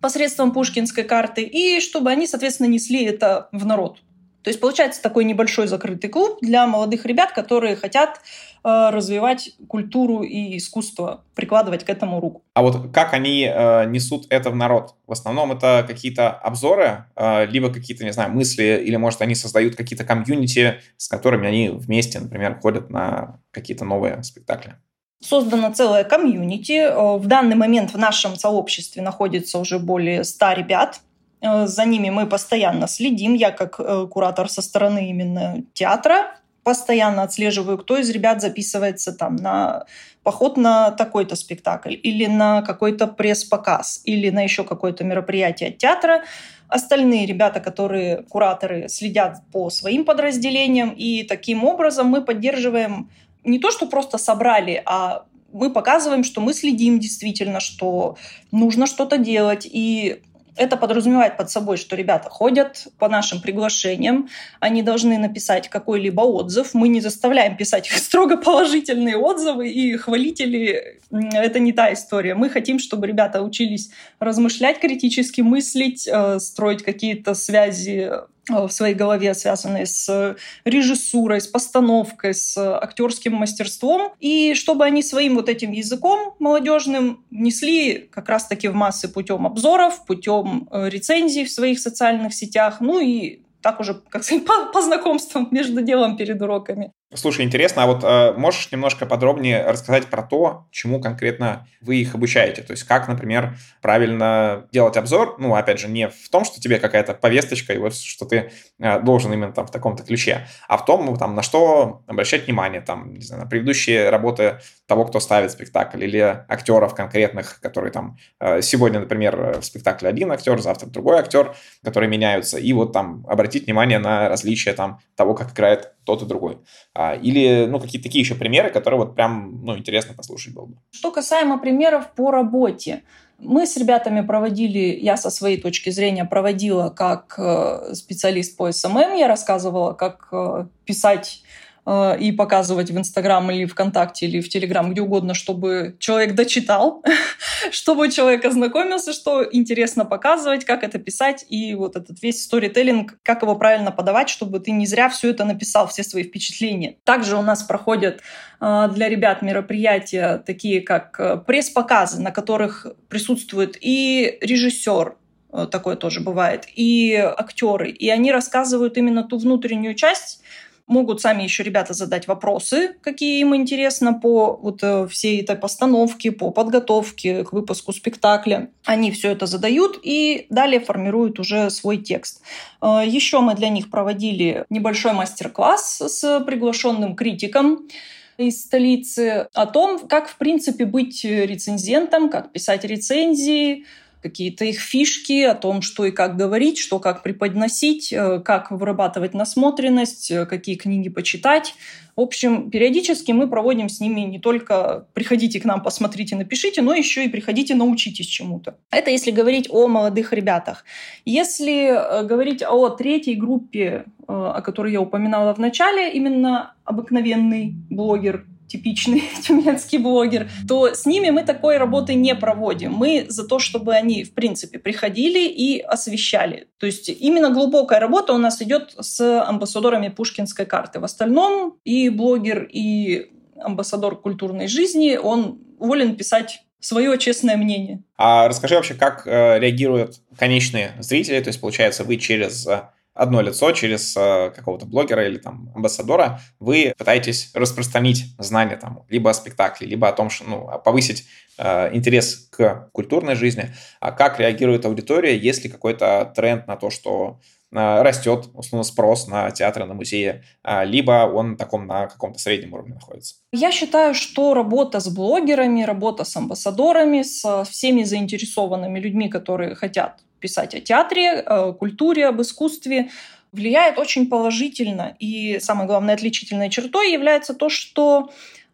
посредством 0.00 0.52
пушкинской 0.52 1.04
карты, 1.04 1.42
и 1.42 1.80
чтобы 1.80 2.10
они, 2.10 2.26
соответственно, 2.26 2.68
несли 2.68 3.04
это 3.04 3.48
в 3.52 3.66
народ. 3.66 3.98
То 4.42 4.48
есть 4.48 4.60
получается 4.60 5.02
такой 5.02 5.24
небольшой 5.24 5.66
закрытый 5.66 6.08
клуб 6.08 6.38
для 6.40 6.66
молодых 6.66 7.04
ребят, 7.04 7.32
которые 7.32 7.76
хотят 7.76 8.20
э, 8.64 8.90
развивать 8.90 9.52
культуру 9.68 10.22
и 10.22 10.56
искусство, 10.56 11.24
прикладывать 11.34 11.84
к 11.84 11.90
этому 11.90 12.20
руку. 12.20 12.42
А 12.54 12.62
вот 12.62 12.90
как 12.92 13.12
они 13.12 13.42
э, 13.42 13.84
несут 13.90 14.26
это 14.30 14.48
в 14.48 14.56
народ? 14.56 14.94
В 15.06 15.12
основном 15.12 15.52
это 15.52 15.84
какие-то 15.86 16.30
обзоры, 16.30 17.04
э, 17.16 17.46
либо 17.46 17.70
какие-то, 17.70 18.04
не 18.04 18.12
знаю, 18.12 18.32
мысли, 18.32 18.82
или, 18.82 18.96
может, 18.96 19.20
они 19.20 19.34
создают 19.34 19.76
какие-то 19.76 20.04
комьюнити, 20.04 20.80
с 20.96 21.08
которыми 21.08 21.46
они 21.46 21.68
вместе, 21.68 22.18
например, 22.18 22.58
ходят 22.60 22.88
на 22.88 23.40
какие-то 23.50 23.84
новые 23.84 24.22
спектакли? 24.22 24.76
Создана 25.20 25.70
целая 25.72 26.04
комьюнити. 26.04 26.72
Э, 26.72 27.16
в 27.18 27.26
данный 27.26 27.56
момент 27.56 27.92
в 27.92 27.98
нашем 27.98 28.36
сообществе 28.36 29.02
находится 29.02 29.58
уже 29.58 29.78
более 29.78 30.24
100 30.24 30.52
ребят, 30.52 31.00
Э, 31.40 31.66
за 31.66 31.84
ними 31.84 32.10
мы 32.10 32.26
постоянно 32.26 32.86
следим. 32.86 33.34
Я 33.34 33.50
как 33.50 33.80
э, 33.80 34.06
куратор 34.10 34.48
со 34.48 34.62
стороны 34.62 35.10
именно 35.10 35.62
театра 35.72 36.34
постоянно 36.62 37.22
отслеживаю, 37.22 37.78
кто 37.78 37.96
из 37.96 38.10
ребят 38.10 38.42
записывается 38.42 39.12
там 39.12 39.36
на 39.36 39.86
поход 40.22 40.58
на 40.58 40.90
такой-то 40.90 41.34
спектакль 41.34 41.94
или 41.94 42.26
на 42.26 42.60
какой-то 42.60 43.06
пресс-показ 43.06 44.02
или 44.04 44.28
на 44.28 44.42
еще 44.42 44.64
какое-то 44.64 45.02
мероприятие 45.02 45.72
театра. 45.72 46.22
Остальные 46.68 47.26
ребята, 47.26 47.60
которые 47.60 48.24
кураторы, 48.28 48.88
следят 48.88 49.38
по 49.50 49.70
своим 49.70 50.04
подразделениям, 50.04 50.90
и 50.90 51.24
таким 51.24 51.64
образом 51.64 52.06
мы 52.08 52.22
поддерживаем 52.22 53.10
не 53.44 53.58
то, 53.58 53.70
что 53.70 53.86
просто 53.86 54.18
собрали, 54.18 54.82
а 54.86 55.24
мы 55.52 55.70
показываем, 55.70 56.24
что 56.24 56.40
мы 56.40 56.54
следим 56.54 56.98
действительно, 57.00 57.60
что 57.60 58.16
нужно 58.52 58.86
что-то 58.86 59.18
делать. 59.18 59.66
И 59.70 60.20
это 60.56 60.76
подразумевает 60.76 61.36
под 61.36 61.50
собой, 61.50 61.76
что 61.76 61.96
ребята 61.96 62.28
ходят 62.28 62.88
по 62.98 63.08
нашим 63.08 63.40
приглашениям, 63.40 64.28
они 64.60 64.82
должны 64.82 65.18
написать 65.18 65.68
какой-либо 65.68 66.20
отзыв. 66.20 66.74
Мы 66.74 66.88
не 66.88 67.00
заставляем 67.00 67.56
писать 67.56 67.86
строго 67.96 68.36
положительные 68.36 69.16
отзывы 69.16 69.70
и 69.70 69.96
хвалители. 69.96 71.00
Это 71.10 71.58
не 71.58 71.72
та 71.72 71.92
история. 71.92 72.34
Мы 72.34 72.50
хотим, 72.50 72.78
чтобы 72.78 73.06
ребята 73.06 73.42
учились 73.42 73.90
размышлять 74.18 74.80
критически, 74.80 75.40
мыслить, 75.40 76.06
э, 76.06 76.38
строить 76.38 76.82
какие-то 76.82 77.34
связи 77.34 78.10
в 78.50 78.70
своей 78.70 78.94
голове, 78.94 79.34
связанные 79.34 79.86
с 79.86 80.36
режиссурой, 80.64 81.40
с 81.40 81.46
постановкой, 81.46 82.34
с 82.34 82.56
актерским 82.56 83.34
мастерством, 83.34 84.12
и 84.20 84.54
чтобы 84.54 84.84
они 84.84 85.02
своим 85.02 85.36
вот 85.36 85.48
этим 85.48 85.72
языком 85.72 86.34
молодежным 86.38 87.24
несли 87.30 88.08
как 88.10 88.28
раз-таки 88.28 88.68
в 88.68 88.74
массы 88.74 89.08
путем 89.08 89.46
обзоров, 89.46 90.04
путем 90.06 90.68
э, 90.70 90.88
рецензий 90.88 91.44
в 91.44 91.50
своих 91.50 91.80
социальных 91.80 92.34
сетях, 92.34 92.78
ну 92.80 93.00
и 93.00 93.40
так 93.62 93.80
уже, 93.80 93.94
как 94.08 94.24
сказать, 94.24 94.44
по, 94.46 94.66
по 94.72 94.82
знакомствам 94.82 95.48
между 95.50 95.82
делом 95.82 96.16
перед 96.16 96.40
уроками. 96.42 96.92
Слушай, 97.12 97.44
интересно, 97.44 97.82
а 97.82 97.86
вот 97.86 98.04
э, 98.04 98.34
можешь 98.36 98.70
немножко 98.70 99.04
подробнее 99.04 99.64
рассказать 99.66 100.06
про 100.06 100.22
то, 100.22 100.68
чему 100.70 101.00
конкретно 101.00 101.66
вы 101.80 101.96
их 101.96 102.14
обучаете? 102.14 102.62
То 102.62 102.70
есть 102.70 102.84
как, 102.84 103.08
например, 103.08 103.56
правильно 103.82 104.68
делать 104.70 104.96
обзор? 104.96 105.34
Ну, 105.38 105.56
опять 105.56 105.80
же, 105.80 105.88
не 105.88 106.08
в 106.08 106.28
том, 106.30 106.44
что 106.44 106.60
тебе 106.60 106.78
какая-то 106.78 107.14
повесточка, 107.14 107.72
и 107.72 107.78
вот 107.78 107.96
что 107.96 108.26
ты 108.26 108.52
э, 108.78 109.00
должен 109.00 109.32
именно 109.32 109.50
там 109.50 109.66
в 109.66 109.72
таком-то 109.72 110.04
ключе, 110.04 110.46
а 110.68 110.76
в 110.76 110.84
том, 110.84 111.16
там, 111.16 111.34
на 111.34 111.42
что 111.42 112.04
обращать 112.06 112.46
внимание, 112.46 112.80
там, 112.80 113.14
не 113.14 113.24
знаю, 113.24 113.42
на 113.42 113.48
предыдущие 113.48 114.08
работы 114.08 114.60
того, 114.86 115.04
кто 115.04 115.18
ставит 115.18 115.50
спектакль, 115.50 116.04
или 116.04 116.44
актеров 116.48 116.94
конкретных, 116.94 117.58
которые 117.60 117.90
там 117.90 118.18
э, 118.38 118.62
сегодня, 118.62 119.00
например, 119.00 119.58
в 119.60 119.64
спектакле 119.64 120.08
один 120.08 120.30
актер, 120.30 120.60
завтра 120.60 120.86
другой 120.86 121.18
актер, 121.18 121.56
которые 121.82 122.08
меняются, 122.08 122.56
и 122.56 122.72
вот 122.72 122.92
там 122.92 123.26
обратить 123.28 123.64
внимание 123.64 123.98
на 123.98 124.28
различия 124.28 124.74
там 124.74 125.00
того, 125.16 125.34
как 125.34 125.52
играет 125.52 125.90
тот 126.04 126.22
и 126.22 126.26
другой. 126.26 126.58
А, 126.94 127.14
или, 127.14 127.66
ну, 127.66 127.80
какие-то 127.80 128.08
такие 128.08 128.22
еще 128.22 128.34
примеры, 128.34 128.70
которые 128.70 129.00
вот 129.00 129.14
прям, 129.14 129.64
ну, 129.64 129.76
интересно 129.76 130.14
послушать 130.14 130.54
было 130.54 130.66
бы. 130.66 130.76
Что 130.90 131.10
касаемо 131.10 131.58
примеров 131.58 132.12
по 132.14 132.30
работе. 132.30 133.02
Мы 133.38 133.66
с 133.66 133.76
ребятами 133.76 134.20
проводили, 134.20 134.98
я 135.00 135.16
со 135.16 135.30
своей 135.30 135.60
точки 135.60 135.90
зрения 135.90 136.26
проводила 136.26 136.90
как 136.90 137.34
э, 137.38 137.94
специалист 137.94 138.56
по 138.56 138.70
SMM, 138.70 139.14
я 139.14 139.28
рассказывала, 139.28 139.94
как 139.94 140.28
э, 140.32 140.66
писать 140.84 141.42
и 141.88 142.32
показывать 142.32 142.90
в 142.90 142.98
Инстаграм 142.98 143.50
или 143.50 143.64
ВКонтакте 143.64 144.26
или 144.26 144.40
в 144.40 144.48
Телеграм, 144.48 144.90
где 144.90 145.00
угодно, 145.00 145.34
чтобы 145.34 145.96
человек 145.98 146.34
дочитал, 146.34 147.02
чтобы 147.70 148.10
человек 148.10 148.44
ознакомился, 148.44 149.12
что 149.12 149.44
интересно 149.50 150.04
показывать, 150.04 150.64
как 150.64 150.84
это 150.84 150.98
писать, 150.98 151.44
и 151.48 151.74
вот 151.74 151.96
этот 151.96 152.22
весь 152.22 152.44
сторителлинг, 152.44 153.18
как 153.22 153.42
его 153.42 153.56
правильно 153.56 153.90
подавать, 153.90 154.28
чтобы 154.28 154.60
ты 154.60 154.70
не 154.70 154.86
зря 154.86 155.08
все 155.08 155.30
это 155.30 155.44
написал, 155.44 155.88
все 155.88 156.02
свои 156.02 156.24
впечатления. 156.24 156.96
Также 157.04 157.36
у 157.36 157.42
нас 157.42 157.62
проходят 157.62 158.20
э, 158.60 158.88
для 158.94 159.08
ребят 159.08 159.42
мероприятия, 159.42 160.42
такие 160.46 160.82
как 160.82 161.18
э, 161.18 161.36
пресс-показы, 161.38 162.20
на 162.20 162.30
которых 162.30 162.86
присутствует 163.08 163.76
и 163.80 164.38
режиссер, 164.40 165.16
Э, 165.52 165.66
такое 165.70 165.96
тоже 165.96 166.20
бывает, 166.20 166.66
и 166.74 167.14
актеры. 167.14 167.90
И 167.90 168.08
они 168.08 168.32
рассказывают 168.32 168.96
именно 168.96 169.24
ту 169.24 169.38
внутреннюю 169.38 169.94
часть, 169.94 170.42
могут 170.90 171.20
сами 171.20 171.44
еще 171.44 171.62
ребята 171.62 171.94
задать 171.94 172.26
вопросы, 172.26 172.94
какие 173.00 173.40
им 173.40 173.54
интересно 173.54 174.12
по 174.12 174.58
вот 174.60 174.80
э, 174.82 175.06
всей 175.08 175.40
этой 175.40 175.56
постановке, 175.56 176.32
по 176.32 176.50
подготовке 176.50 177.44
к 177.44 177.52
выпуску 177.52 177.92
спектакля. 177.92 178.70
Они 178.84 179.10
все 179.12 179.30
это 179.30 179.46
задают 179.46 179.98
и 180.02 180.46
далее 180.50 180.80
формируют 180.80 181.38
уже 181.38 181.70
свой 181.70 181.98
текст. 181.98 182.42
Э, 182.82 183.02
еще 183.06 183.40
мы 183.40 183.54
для 183.54 183.68
них 183.68 183.88
проводили 183.90 184.64
небольшой 184.68 185.12
мастер-класс 185.12 186.02
с 186.06 186.40
приглашенным 186.40 187.14
критиком 187.14 187.88
из 188.36 188.62
столицы 188.62 189.48
о 189.54 189.66
том, 189.66 189.98
как, 190.08 190.28
в 190.28 190.36
принципе, 190.36 190.86
быть 190.86 191.24
рецензентом, 191.24 192.30
как 192.30 192.52
писать 192.52 192.84
рецензии, 192.84 193.84
какие-то 194.22 194.64
их 194.64 194.80
фишки 194.80 195.42
о 195.42 195.54
том, 195.54 195.82
что 195.82 196.04
и 196.04 196.10
как 196.10 196.36
говорить, 196.36 196.78
что 196.78 196.98
как 196.98 197.22
преподносить, 197.22 198.12
э, 198.12 198.40
как 198.40 198.70
вырабатывать 198.70 199.34
насмотренность, 199.34 200.30
э, 200.30 200.46
какие 200.46 200.76
книги 200.76 201.08
почитать. 201.08 201.74
В 202.16 202.20
общем, 202.20 202.70
периодически 202.70 203.32
мы 203.32 203.48
проводим 203.48 203.88
с 203.88 204.00
ними 204.00 204.20
не 204.20 204.38
только 204.38 205.06
«приходите 205.14 205.58
к 205.60 205.64
нам, 205.64 205.82
посмотрите, 205.82 206.36
напишите», 206.36 206.82
но 206.82 206.94
еще 206.94 207.24
и 207.24 207.28
«приходите, 207.28 207.74
научитесь 207.74 208.26
чему-то». 208.26 208.76
Это 208.90 209.10
если 209.10 209.30
говорить 209.30 209.68
о 209.70 209.88
молодых 209.88 210.32
ребятах. 210.32 210.84
Если 211.24 211.88
э, 211.88 212.24
говорить 212.24 212.62
о 212.62 212.90
третьей 212.90 213.36
группе, 213.36 214.04
о 214.26 214.60
которой 214.62 214.92
я 214.92 215.00
упоминала 215.00 215.54
в 215.54 215.58
начале, 215.58 216.12
именно 216.12 216.74
обыкновенный 216.84 217.74
блогер, 217.88 218.44
типичный 218.70 219.24
тюменский 219.46 219.98
блогер, 219.98 220.48
то 220.68 220.94
с 220.94 221.04
ними 221.06 221.30
мы 221.30 221.42
такой 221.42 221.76
работы 221.78 222.14
не 222.14 222.34
проводим. 222.34 222.92
Мы 222.92 223.26
за 223.28 223.46
то, 223.46 223.58
чтобы 223.58 223.94
они, 223.94 224.24
в 224.24 224.32
принципе, 224.32 224.78
приходили 224.78 225.48
и 225.48 225.80
освещали. 225.80 226.68
То 226.78 226.86
есть 226.86 227.08
именно 227.08 227.50
глубокая 227.50 228.00
работа 228.00 228.32
у 228.32 228.38
нас 228.38 228.62
идет 228.62 228.94
с 228.98 229.42
амбассадорами 229.42 230.08
Пушкинской 230.08 230.66
карты. 230.66 231.00
В 231.00 231.04
остальном 231.04 231.76
и 231.84 232.08
блогер, 232.08 232.68
и 232.70 233.30
амбассадор 233.58 234.20
культурной 234.20 234.68
жизни, 234.68 235.16
он 235.16 235.58
волен 235.78 236.16
писать 236.16 236.62
свое 236.80 237.18
честное 237.18 237.56
мнение. 237.56 238.02
А 238.16 238.48
расскажи 238.48 238.74
вообще, 238.74 238.94
как 238.94 239.26
э, 239.26 239.58
реагируют 239.58 240.20
конечные 240.38 240.92
зрители, 240.98 241.40
то 241.40 241.48
есть, 241.48 241.60
получается, 241.60 242.04
вы 242.04 242.16
через 242.16 242.66
э, 242.66 242.84
одно 243.20 243.42
лицо 243.42 243.70
через 243.72 244.16
э, 244.16 244.50
какого-то 244.56 244.86
блогера 244.86 245.26
или 245.26 245.36
там 245.36 245.70
амбассадора, 245.74 246.40
вы 246.58 246.94
пытаетесь 246.96 247.50
распространить 247.54 248.34
знания 248.38 248.76
там 248.76 249.04
либо 249.10 249.28
о 249.28 249.34
спектакле, 249.34 249.86
либо 249.86 250.08
о 250.08 250.12
том, 250.12 250.30
что 250.30 250.44
ну, 250.48 250.70
повысить 250.82 251.26
э, 251.58 251.94
интерес 251.94 252.48
к 252.50 252.88
культурной 252.92 253.34
жизни. 253.34 253.74
А 254.00 254.12
как 254.12 254.40
реагирует 254.40 254.86
аудитория, 254.86 255.36
если 255.36 255.68
какой-то 255.68 256.32
тренд 256.34 256.66
на 256.66 256.76
то, 256.76 256.88
что 256.88 257.40
э, 257.72 258.02
растет, 258.02 258.48
условно, 258.54 258.84
спрос 258.84 259.28
на 259.28 259.50
театры, 259.50 259.84
на 259.84 259.92
музеи, 259.92 260.42
э, 260.64 260.84
либо 260.86 261.30
он 261.30 261.58
таком 261.58 261.86
на 261.86 262.06
каком-то 262.06 262.38
среднем 262.38 262.72
уровне 262.72 262.94
находится? 262.94 263.34
Я 263.52 263.70
считаю, 263.70 264.14
что 264.14 264.54
работа 264.54 264.98
с 264.98 265.08
блогерами, 265.08 265.82
работа 265.82 266.24
с 266.24 266.34
амбассадорами, 266.36 267.20
с 267.22 267.64
всеми 267.70 268.02
заинтересованными 268.02 268.98
людьми, 268.98 269.28
которые 269.28 269.74
хотят 269.74 270.22
писать 270.40 270.74
о 270.74 270.80
театре, 270.80 271.40
о 271.40 271.72
культуре, 271.72 272.26
об 272.26 272.40
искусстве, 272.40 273.10
влияет 273.52 273.98
очень 273.98 274.28
положительно. 274.28 275.16
И 275.18 275.58
самой 275.60 275.86
главной 275.86 276.14
отличительной 276.14 276.70
чертой 276.70 277.12
является 277.12 277.54
то, 277.54 277.68
что 277.68 278.30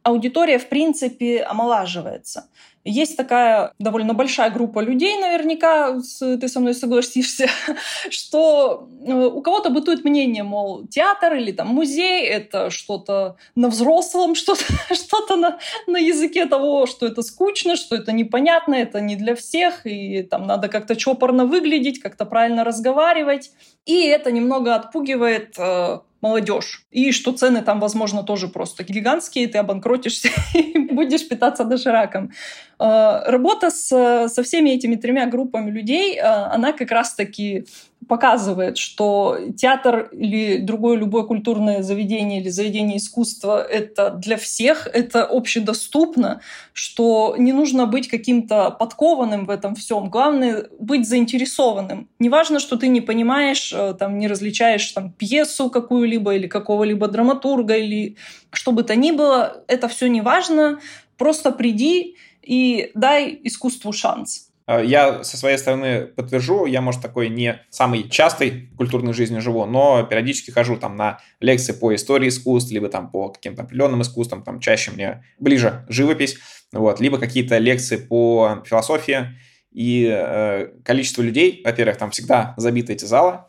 аудитория, 0.06 0.58
в 0.58 0.68
принципе, 0.68 1.42
омолаживается. 1.42 2.48
Есть 2.84 3.16
такая 3.16 3.72
довольно 3.80 4.14
большая 4.14 4.50
группа 4.50 4.78
людей, 4.78 5.18
наверняка 5.18 5.98
ты 6.20 6.48
со 6.48 6.60
мной 6.60 6.74
согласишься, 6.74 7.48
что 8.10 8.88
э, 9.04 9.12
у 9.12 9.42
кого-то 9.42 9.70
бытует 9.70 10.04
мнение, 10.04 10.44
мол, 10.44 10.86
театр 10.86 11.34
или 11.34 11.50
там 11.50 11.66
музей— 11.66 12.24
это 12.38 12.70
что-то 12.70 13.36
на 13.56 13.68
взрослом, 13.68 14.34
что-то 14.36 14.64
что 14.94 15.36
на, 15.36 15.58
на 15.88 15.96
языке 15.96 16.46
того, 16.46 16.86
что 16.86 17.06
это 17.06 17.22
скучно, 17.22 17.74
что 17.74 17.96
это 17.96 18.12
непонятно, 18.12 18.76
это 18.76 19.00
не 19.00 19.16
для 19.16 19.34
всех, 19.34 19.84
и 19.84 20.22
там 20.22 20.46
надо 20.46 20.68
как-то 20.68 20.94
чопорно 20.94 21.46
выглядеть, 21.46 22.00
как-то 22.00 22.24
правильно 22.24 22.62
разговаривать. 22.62 23.50
И 23.84 24.02
это 24.02 24.30
немного 24.30 24.76
отпугивает 24.76 25.56
э, 25.58 25.98
молодежь. 26.26 26.86
И 26.90 27.12
что 27.12 27.32
цены 27.32 27.62
там, 27.62 27.80
возможно, 27.80 28.22
тоже 28.22 28.48
просто 28.48 28.84
гигантские, 28.84 29.46
ты 29.46 29.58
обанкротишься 29.58 30.28
и 30.54 30.78
будешь 30.78 31.28
питаться 31.28 31.64
дошираком. 31.64 32.30
Э, 32.78 33.22
работа 33.26 33.70
с, 33.70 34.28
со 34.28 34.42
всеми 34.42 34.70
этими 34.70 34.96
тремя 34.96 35.26
группами 35.26 35.70
людей, 35.70 36.16
э, 36.16 36.22
она 36.54 36.72
как 36.72 36.90
раз-таки 36.90 37.64
показывает, 38.08 38.78
что 38.78 39.38
театр 39.56 40.08
или 40.12 40.58
другое 40.58 40.96
любое 40.96 41.24
культурное 41.24 41.82
заведение 41.82 42.40
или 42.40 42.48
заведение 42.48 42.98
искусства— 42.98 43.62
это 43.70 44.10
для 44.10 44.36
всех, 44.36 44.86
это 44.86 45.24
общедоступно, 45.24 46.40
что 46.72 47.34
не 47.38 47.52
нужно 47.52 47.86
быть 47.86 48.08
каким-то 48.08 48.70
подкованным 48.70 49.46
в 49.46 49.50
этом 49.50 49.74
всем. 49.74 50.08
Главное— 50.08 50.68
быть 50.78 51.08
заинтересованным. 51.08 52.08
Неважно, 52.18 52.60
что 52.60 52.76
ты 52.76 52.88
не 52.88 53.00
понимаешь, 53.00 53.72
э, 53.72 53.94
там, 53.98 54.18
не 54.18 54.28
различаешь 54.28 54.90
там, 54.92 55.10
пьесу 55.12 55.70
какую-либо 55.70 56.34
или 56.34 56.46
какого-либо 56.46 57.08
драматурга 57.08 57.76
или 57.76 58.16
что 58.52 58.72
бы 58.72 58.82
то 58.82 58.94
ни 58.94 59.10
было, 59.10 59.64
это 59.68 59.88
все 59.88 60.08
не 60.08 60.20
важно. 60.20 60.80
Просто 61.18 61.50
приди 61.50 62.16
и 62.42 62.90
дай 62.94 63.40
искусству 63.44 63.92
шанс. 63.92 64.45
Э, 64.66 64.82
я 64.84 65.22
со 65.24 65.36
своей 65.36 65.58
стороны 65.58 66.06
подтвержу, 66.06 66.66
я, 66.66 66.80
может, 66.80 67.02
такой 67.02 67.28
не 67.28 67.60
самый 67.70 68.08
частый 68.08 68.70
в 68.72 68.76
культурной 68.76 69.12
жизни 69.12 69.38
живу, 69.38 69.64
но 69.64 70.02
периодически 70.02 70.50
хожу 70.50 70.76
там 70.76 70.96
на 70.96 71.18
лекции 71.40 71.72
по 71.72 71.94
истории 71.94 72.28
искусств, 72.28 72.72
либо 72.72 72.88
там 72.88 73.10
по 73.10 73.30
каким-то 73.30 73.62
определенным 73.62 74.02
искусствам, 74.02 74.42
там 74.42 74.60
чаще 74.60 74.90
мне 74.90 75.24
ближе 75.38 75.84
живопись, 75.88 76.36
вот, 76.72 77.00
либо 77.00 77.18
какие-то 77.18 77.58
лекции 77.58 77.96
по 77.96 78.62
философии, 78.64 79.36
и 79.72 80.08
э, 80.10 80.68
количество 80.84 81.22
людей, 81.22 81.60
во-первых, 81.64 81.98
там 81.98 82.10
всегда 82.10 82.54
забиты 82.56 82.94
эти 82.94 83.04
залы, 83.04 83.40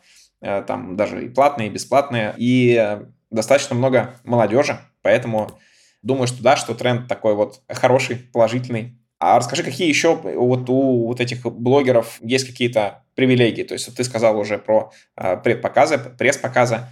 э, 0.42 0.62
там 0.66 0.96
даже 0.96 1.24
и 1.24 1.28
платные, 1.28 1.68
и 1.68 1.70
бесплатные, 1.70 2.34
и 2.36 2.76
э, 2.78 3.06
достаточно 3.30 3.74
много 3.74 4.14
молодежи, 4.24 4.78
поэтому 5.02 5.58
думаю, 6.02 6.26
что 6.26 6.42
да, 6.42 6.56
что 6.56 6.74
тренд 6.74 7.08
такой 7.08 7.34
вот 7.34 7.62
хороший, 7.68 8.16
положительный, 8.16 8.97
а 9.20 9.38
расскажи, 9.38 9.62
какие 9.62 9.88
еще 9.88 10.14
вот 10.14 10.70
у 10.70 11.06
вот 11.06 11.20
этих 11.20 11.42
блогеров 11.42 12.18
есть 12.20 12.46
какие-то 12.46 13.04
привилегии? 13.14 13.64
То 13.64 13.74
есть 13.74 13.88
вот 13.88 13.96
ты 13.96 14.04
сказал 14.04 14.38
уже 14.38 14.58
про 14.58 14.92
э, 15.16 15.36
предпоказы, 15.36 15.98
пресс-показы. 15.98 16.82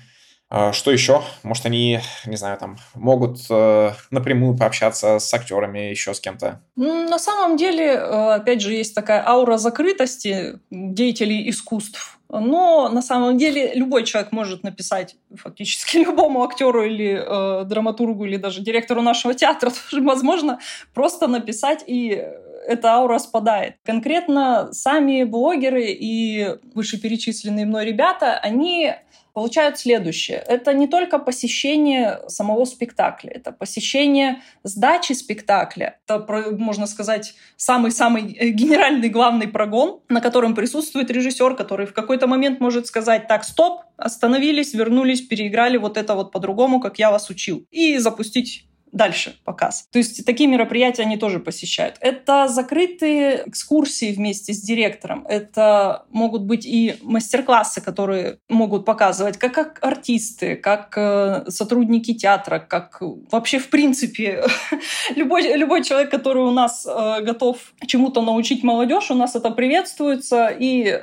Э, 0.50 0.73
что 0.73 0.90
еще? 0.90 1.23
Может, 1.42 1.66
они, 1.66 2.00
не 2.25 2.37
знаю, 2.37 2.59
там 2.59 2.78
могут 2.95 3.38
э, 3.49 3.92
напрямую 4.11 4.56
пообщаться 4.56 5.18
с 5.18 5.33
актерами, 5.33 5.90
еще 5.90 6.14
с 6.14 6.21
кем-то? 6.21 6.61
На 6.75 7.18
самом 7.18 7.56
деле, 7.56 7.92
э, 7.92 8.35
опять 8.35 8.61
же, 8.61 8.73
есть 8.73 8.95
такая 8.95 9.26
аура 9.26 9.56
закрытости 9.56 10.59
деятелей 10.71 11.49
искусств. 11.49 12.16
Но 12.28 12.88
на 12.88 13.02
самом 13.02 13.38
деле 13.38 13.73
любой 13.75 14.04
человек 14.04 14.33
может 14.33 14.62
написать 14.62 15.16
фактически 15.35 15.97
любому 16.04 16.42
актеру 16.42 16.85
или 16.85 17.23
э, 17.25 17.64
драматургу 17.64 18.25
или 18.25 18.37
даже 18.37 18.62
директору 18.62 19.02
нашего 19.02 19.35
театра. 19.35 19.71
Тоже 19.90 20.02
возможно 20.02 20.59
просто 20.95 21.28
написать 21.28 21.85
и 21.87 22.26
эта 22.67 22.93
аура 22.93 23.19
спадает. 23.19 23.77
Конкретно 23.85 24.69
сами 24.73 25.25
блогеры 25.25 25.87
и 25.91 26.57
вышеперечисленные 26.75 27.67
мной 27.67 27.85
ребята, 27.85 28.39
они 28.39 28.93
получают 29.37 29.79
следующее. 29.79 30.43
Это 30.47 30.73
не 30.73 30.89
только 30.89 31.19
посещение 31.19 32.21
самого 32.27 32.65
спектакля, 32.65 33.33
это 33.35 33.53
посещение 33.53 34.41
сдачи 34.65 35.13
спектакля. 35.13 35.99
Это, 36.07 36.25
можно 36.57 36.87
сказать, 36.87 37.35
самый-самый 37.57 38.33
э, 38.33 38.49
генеральный 38.49 39.11
главный 39.11 39.47
прогон, 39.47 40.01
на 40.09 40.23
котором 40.23 40.55
присутствует 40.55 41.11
режиссер, 41.11 41.55
который 41.55 41.85
в 41.85 41.93
какой-то 41.93 42.27
момент 42.27 42.61
может 42.61 42.87
сказать 42.87 43.29
«так, 43.29 43.45
стоп», 43.45 43.83
остановились, 43.99 44.73
вернулись, 44.73 45.21
переиграли 45.21 45.77
вот 45.77 45.99
это 45.99 46.15
вот 46.15 46.33
по-другому, 46.33 46.81
как 46.81 46.99
я 46.99 47.11
вас 47.11 47.29
учил, 47.29 47.67
и 47.71 47.99
запустить 47.99 48.67
дальше 48.97 49.37
показ. 49.45 49.88
То 49.93 49.99
есть 49.99 50.25
такие 50.25 50.49
мероприятия 50.49 51.03
они 51.03 51.17
тоже 51.17 51.38
посещают. 51.38 51.97
Это 52.00 52.49
закрытые 52.49 53.43
экскурсии 53.47 54.12
вместе 54.12 54.53
с 54.53 54.61
директором. 54.61 55.26
Это 55.29 56.07
могут 56.11 56.43
быть 56.43 56.65
и 56.67 56.97
мастер-классы, 57.03 57.81
которые 57.81 58.38
могут 58.49 58.85
показывать, 58.85 59.37
как, 59.37 59.55
как 59.55 59.79
артисты, 59.83 60.57
как 60.57 60.95
э, 60.97 61.45
сотрудники 61.49 62.15
театра, 62.15 62.59
как 62.59 63.03
вообще 63.31 63.59
в 63.59 63.69
принципе 63.69 64.45
любой, 65.17 65.57
любой 65.57 65.85
человек, 65.85 66.11
который 66.11 66.43
у 66.43 66.50
нас 66.50 66.87
э, 66.87 67.23
готов 67.23 67.59
чему-то 67.87 68.23
научить 68.23 68.62
молодежь, 68.65 69.11
у 69.11 69.15
нас 69.15 69.37
это 69.37 69.50
приветствуется, 69.50 70.49
и 70.49 71.00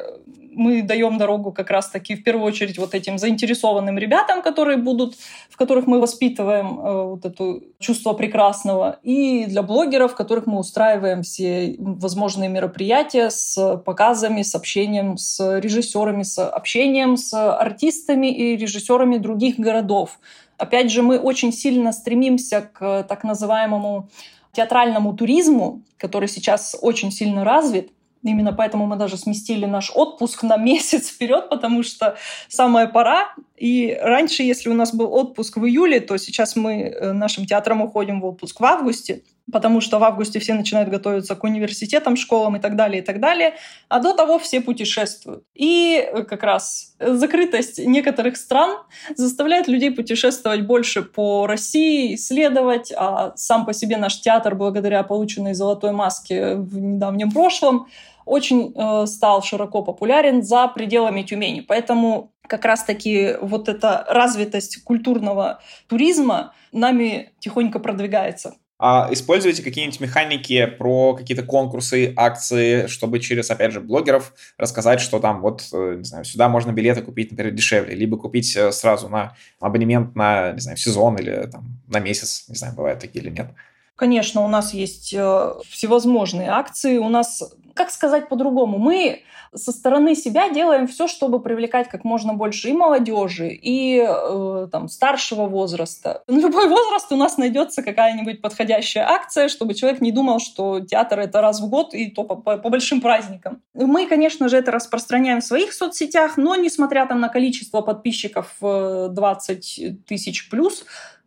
мы 0.55 0.81
даем 0.81 1.17
дорогу 1.17 1.51
как 1.51 1.69
раз-таки 1.69 2.15
в 2.15 2.23
первую 2.23 2.45
очередь 2.45 2.77
вот 2.77 2.93
этим 2.93 3.17
заинтересованным 3.17 3.97
ребятам, 3.97 4.41
которые 4.41 4.77
будут, 4.77 5.15
в 5.49 5.57
которых 5.57 5.87
мы 5.87 5.99
воспитываем 5.99 6.79
э, 6.79 7.03
вот 7.03 7.25
это 7.25 7.59
чувство 7.79 8.13
прекрасного, 8.13 8.99
и 9.03 9.45
для 9.45 9.61
блогеров, 9.61 10.13
в 10.13 10.15
которых 10.15 10.47
мы 10.47 10.59
устраиваем 10.59 11.23
все 11.23 11.75
возможные 11.77 12.49
мероприятия 12.49 13.29
с 13.29 13.77
показами, 13.77 14.41
с 14.41 14.55
общением 14.55 15.17
с 15.17 15.59
режиссерами, 15.59 16.23
с 16.23 16.43
общением 16.43 17.17
с 17.17 17.33
артистами 17.33 18.27
и 18.27 18.55
режиссерами 18.55 19.17
других 19.17 19.59
городов. 19.59 20.19
Опять 20.57 20.91
же, 20.91 21.01
мы 21.01 21.19
очень 21.19 21.51
сильно 21.51 21.91
стремимся 21.91 22.69
к 22.73 23.03
так 23.03 23.23
называемому 23.23 24.09
театральному 24.53 25.13
туризму, 25.13 25.81
который 25.97 26.29
сейчас 26.29 26.75
очень 26.79 27.11
сильно 27.11 27.43
развит. 27.43 27.91
Именно 28.23 28.53
поэтому 28.53 28.87
мы 28.87 28.95
даже 28.95 29.17
сместили 29.17 29.65
наш 29.65 29.91
отпуск 29.93 30.43
на 30.43 30.57
месяц 30.57 31.09
вперед, 31.13 31.49
потому 31.49 31.83
что 31.83 32.17
самая 32.47 32.87
пора. 32.87 33.35
И 33.57 33.97
раньше, 34.01 34.43
если 34.43 34.69
у 34.69 34.73
нас 34.73 34.93
был 34.93 35.13
отпуск 35.13 35.57
в 35.57 35.65
июле, 35.65 35.99
то 35.99 36.17
сейчас 36.17 36.55
мы 36.55 36.81
э, 36.81 37.11
нашим 37.11 37.45
театром 37.45 37.81
уходим 37.81 38.21
в 38.21 38.25
отпуск 38.25 38.59
в 38.59 38.65
августе 38.65 39.23
потому 39.51 39.81
что 39.81 39.99
в 39.99 40.03
августе 40.03 40.39
все 40.39 40.53
начинают 40.53 40.89
готовиться 40.89 41.35
к 41.35 41.43
университетам, 41.43 42.15
школам 42.15 42.55
и 42.55 42.59
так 42.59 42.75
далее, 42.75 43.01
и 43.01 43.05
так 43.05 43.19
далее, 43.19 43.55
а 43.89 43.99
до 43.99 44.13
того 44.13 44.39
все 44.39 44.61
путешествуют. 44.61 45.43
И 45.53 45.97
э, 45.97 46.23
как 46.23 46.43
раз 46.43 46.95
закрытость 46.99 47.79
некоторых 47.79 48.37
стран 48.37 48.77
заставляет 49.15 49.67
людей 49.67 49.91
путешествовать 49.91 50.65
больше 50.65 51.03
по 51.03 51.45
России, 51.47 52.15
исследовать, 52.15 52.93
а 52.95 53.33
сам 53.35 53.65
по 53.65 53.73
себе 53.73 53.97
наш 53.97 54.21
театр, 54.21 54.55
благодаря 54.55 55.03
полученной 55.03 55.53
золотой 55.53 55.91
маске 55.91 56.55
в 56.55 56.77
недавнем 56.77 57.31
прошлом, 57.31 57.87
очень 58.25 58.73
э, 58.73 59.05
стал 59.07 59.43
широко 59.43 59.83
популярен 59.83 60.41
за 60.41 60.67
пределами 60.69 61.23
Тюмени. 61.23 61.61
Поэтому 61.61 62.31
как 62.47 62.65
раз-таки 62.65 63.35
вот 63.41 63.69
эта 63.69 64.05
развитость 64.09 64.83
культурного 64.83 65.59
туризма 65.87 66.53
нами 66.71 67.33
тихонько 67.39 67.79
продвигается. 67.79 68.55
А 68.85 69.07
используете 69.13 69.63
какие-нибудь 69.63 70.01
механики 70.01 70.65
про 70.65 71.15
какие-то 71.15 71.43
конкурсы, 71.43 72.11
акции, 72.17 72.87
чтобы 72.87 73.19
через, 73.19 73.49
опять 73.49 73.71
же, 73.71 73.79
блогеров 73.79 74.33
рассказать, 74.57 74.99
что 74.99 75.19
там 75.19 75.39
вот, 75.39 75.65
э, 75.71 75.95
не 75.99 76.03
знаю, 76.03 76.25
сюда 76.25 76.49
можно 76.49 76.73
билеты 76.73 77.01
купить, 77.01 77.31
например, 77.31 77.53
дешевле, 77.53 77.95
либо 77.95 78.17
купить 78.17 78.53
э, 78.57 78.73
сразу 78.73 79.07
на 79.07 79.37
абонемент 79.61 80.17
на, 80.17 80.51
не 80.51 80.59
знаю, 80.59 80.75
сезон 80.75 81.15
или 81.15 81.47
там 81.49 81.81
на 81.87 82.01
месяц, 82.01 82.43
не 82.49 82.55
знаю, 82.55 82.75
бывают 82.75 82.99
такие 82.99 83.23
или 83.23 83.29
нет. 83.29 83.51
Конечно, 83.95 84.43
у 84.43 84.47
нас 84.47 84.73
есть 84.73 85.13
э, 85.13 85.53
всевозможные 85.69 86.49
акции. 86.49 86.97
У 86.97 87.09
нас, 87.09 87.43
как 87.75 87.91
сказать 87.91 88.27
по-другому, 88.27 88.79
мы 88.79 89.23
со 89.55 89.71
стороны 89.71 90.15
себя 90.15 90.49
делаем 90.49 90.87
все, 90.87 91.07
чтобы 91.07 91.39
привлекать 91.39 91.87
как 91.89 92.03
можно 92.03 92.33
больше 92.33 92.69
и 92.69 92.73
молодежи, 92.73 93.49
и 93.49 94.03
э, 94.03 94.67
там, 94.71 94.89
старшего 94.89 95.45
возраста. 95.45 96.23
На 96.27 96.39
любой 96.39 96.67
возраст 96.67 97.11
у 97.11 97.15
нас 97.15 97.37
найдется 97.37 97.83
какая-нибудь 97.83 98.41
подходящая 98.41 99.07
акция, 99.07 99.47
чтобы 99.47 99.73
человек 99.73 100.01
не 100.01 100.11
думал, 100.11 100.39
что 100.39 100.79
театр 100.79 101.19
это 101.19 101.41
раз 101.41 101.61
в 101.61 101.69
год 101.69 101.93
и 101.93 102.09
то 102.09 102.23
по, 102.23 102.35
по, 102.35 102.57
по 102.57 102.69
большим 102.69 103.01
праздникам. 103.01 103.61
Мы, 103.73 104.07
конечно 104.07 104.49
же, 104.49 104.57
это 104.57 104.71
распространяем 104.71 105.41
в 105.41 105.45
своих 105.45 105.73
соцсетях, 105.73 106.37
но 106.37 106.55
несмотря 106.55 107.05
там 107.05 107.19
на 107.19 107.29
количество 107.29 107.81
подписчиков 107.81 108.55
20 108.59 109.79
э, 109.79 109.95
тысяч 110.07 110.49
плюс, 110.49 110.83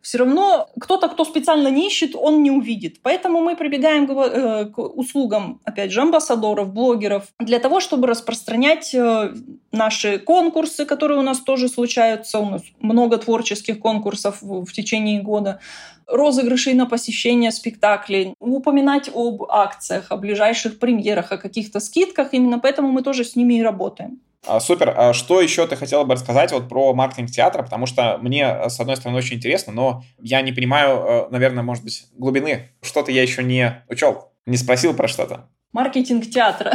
все 0.07 0.19
равно 0.19 0.69
кто-то, 0.79 1.09
кто 1.09 1.25
специально 1.25 1.67
не 1.67 1.87
ищет, 1.87 2.15
он 2.15 2.41
не 2.41 2.49
увидит. 2.49 3.01
Поэтому 3.01 3.41
мы 3.41 3.57
прибегаем 3.57 4.07
к, 4.07 4.11
э, 4.11 4.65
услугам, 4.77 5.59
опять 5.65 5.91
же, 5.91 6.01
амбассадоров, 6.01 6.73
блогеров, 6.73 7.23
для 7.39 7.59
того, 7.59 7.81
чтобы 7.81 8.07
распространять 8.07 8.95
э, 8.95 9.33
наши 9.73 10.19
конкурсы, 10.19 10.85
которые 10.85 11.19
у 11.19 11.23
нас 11.23 11.41
тоже 11.41 11.67
случаются. 11.67 12.39
У 12.39 12.49
нас 12.49 12.61
много 12.79 13.17
творческих 13.17 13.79
конкурсов 13.79 14.37
в 14.41 14.71
течение 14.71 15.21
года 15.21 15.59
розыгрышей 16.07 16.73
на 16.73 16.85
посещение 16.85 17.51
спектаклей, 17.51 18.33
упоминать 18.39 19.09
об 19.13 19.43
акциях, 19.43 20.05
о 20.09 20.15
ближайших 20.15 20.79
премьерах, 20.79 21.33
о 21.33 21.37
каких-то 21.37 21.81
скидках. 21.81 22.33
Именно 22.33 22.59
поэтому 22.59 22.93
мы 22.93 23.01
тоже 23.01 23.25
с 23.25 23.35
ними 23.35 23.55
и 23.55 23.61
работаем. 23.61 24.21
А, 24.45 24.59
супер. 24.59 24.93
А 24.95 25.13
что 25.13 25.41
еще 25.41 25.65
ты 25.67 25.75
хотела 25.75 26.03
бы 26.03 26.13
рассказать 26.13 26.51
вот 26.51 26.69
про 26.69 26.93
маркетинг 26.93 27.29
театра? 27.29 27.63
Потому 27.63 27.85
что 27.85 28.17
мне, 28.21 28.69
с 28.69 28.79
одной 28.79 28.95
стороны, 28.97 29.17
очень 29.17 29.37
интересно, 29.37 29.73
но 29.73 30.03
я 30.19 30.41
не 30.41 30.51
понимаю, 30.51 30.97
э, 30.97 31.27
наверное, 31.31 31.63
может 31.63 31.83
быть, 31.83 32.05
глубины. 32.13 32.69
Что-то 32.81 33.11
я 33.11 33.21
еще 33.21 33.43
не 33.43 33.83
учел, 33.89 34.31
не 34.45 34.57
спросил 34.57 34.93
про 34.93 35.07
что-то. 35.07 35.49
Маркетинг 35.73 36.29
театра. 36.29 36.73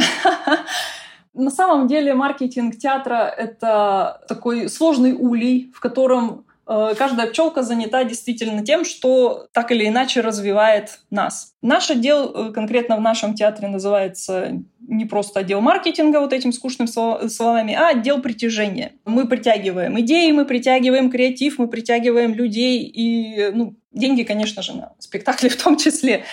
На 1.33 1.49
самом 1.49 1.87
деле 1.87 2.13
маркетинг 2.13 2.77
театра— 2.77 3.33
это 3.37 4.23
такой 4.27 4.69
сложный 4.69 5.13
улей, 5.13 5.71
в 5.75 5.79
котором 5.79 6.45
Э, 6.45 6.52
каждая 6.65 7.27
пчелка 7.27 7.63
занята 7.63 8.03
действительно 8.03 8.65
тем, 8.65 8.85
что 8.85 9.47
так 9.51 9.71
или 9.71 9.87
иначе 9.87 10.21
развивает 10.21 10.99
нас. 11.09 11.53
Наш 11.61 11.91
отдел 11.91 12.31
э, 12.33 12.51
конкретно 12.51 12.95
в 12.95 13.01
нашем 13.01 13.35
театре 13.35 13.67
называется 13.67 14.63
не 14.87 15.05
просто 15.05 15.41
отдел 15.41 15.61
маркетинга 15.61 16.19
вот 16.19 16.33
этим 16.33 16.51
скучным 16.51 16.87
словами, 16.87 17.73
а 17.73 17.89
отдел 17.89 18.21
притяжения. 18.21 18.93
Мы 19.05 19.27
притягиваем 19.27 19.99
идеи, 20.01 20.31
мы 20.31 20.45
притягиваем 20.45 21.09
креатив, 21.09 21.57
мы 21.57 21.67
притягиваем 21.67 22.33
людей 22.33 22.83
и 22.83 23.51
ну, 23.53 23.75
деньги, 23.91 24.23
конечно 24.23 24.61
же, 24.61 24.73
на 24.73 24.93
спектакли 24.99 25.47
в 25.49 25.61
том 25.61 25.77
числе 25.77 26.23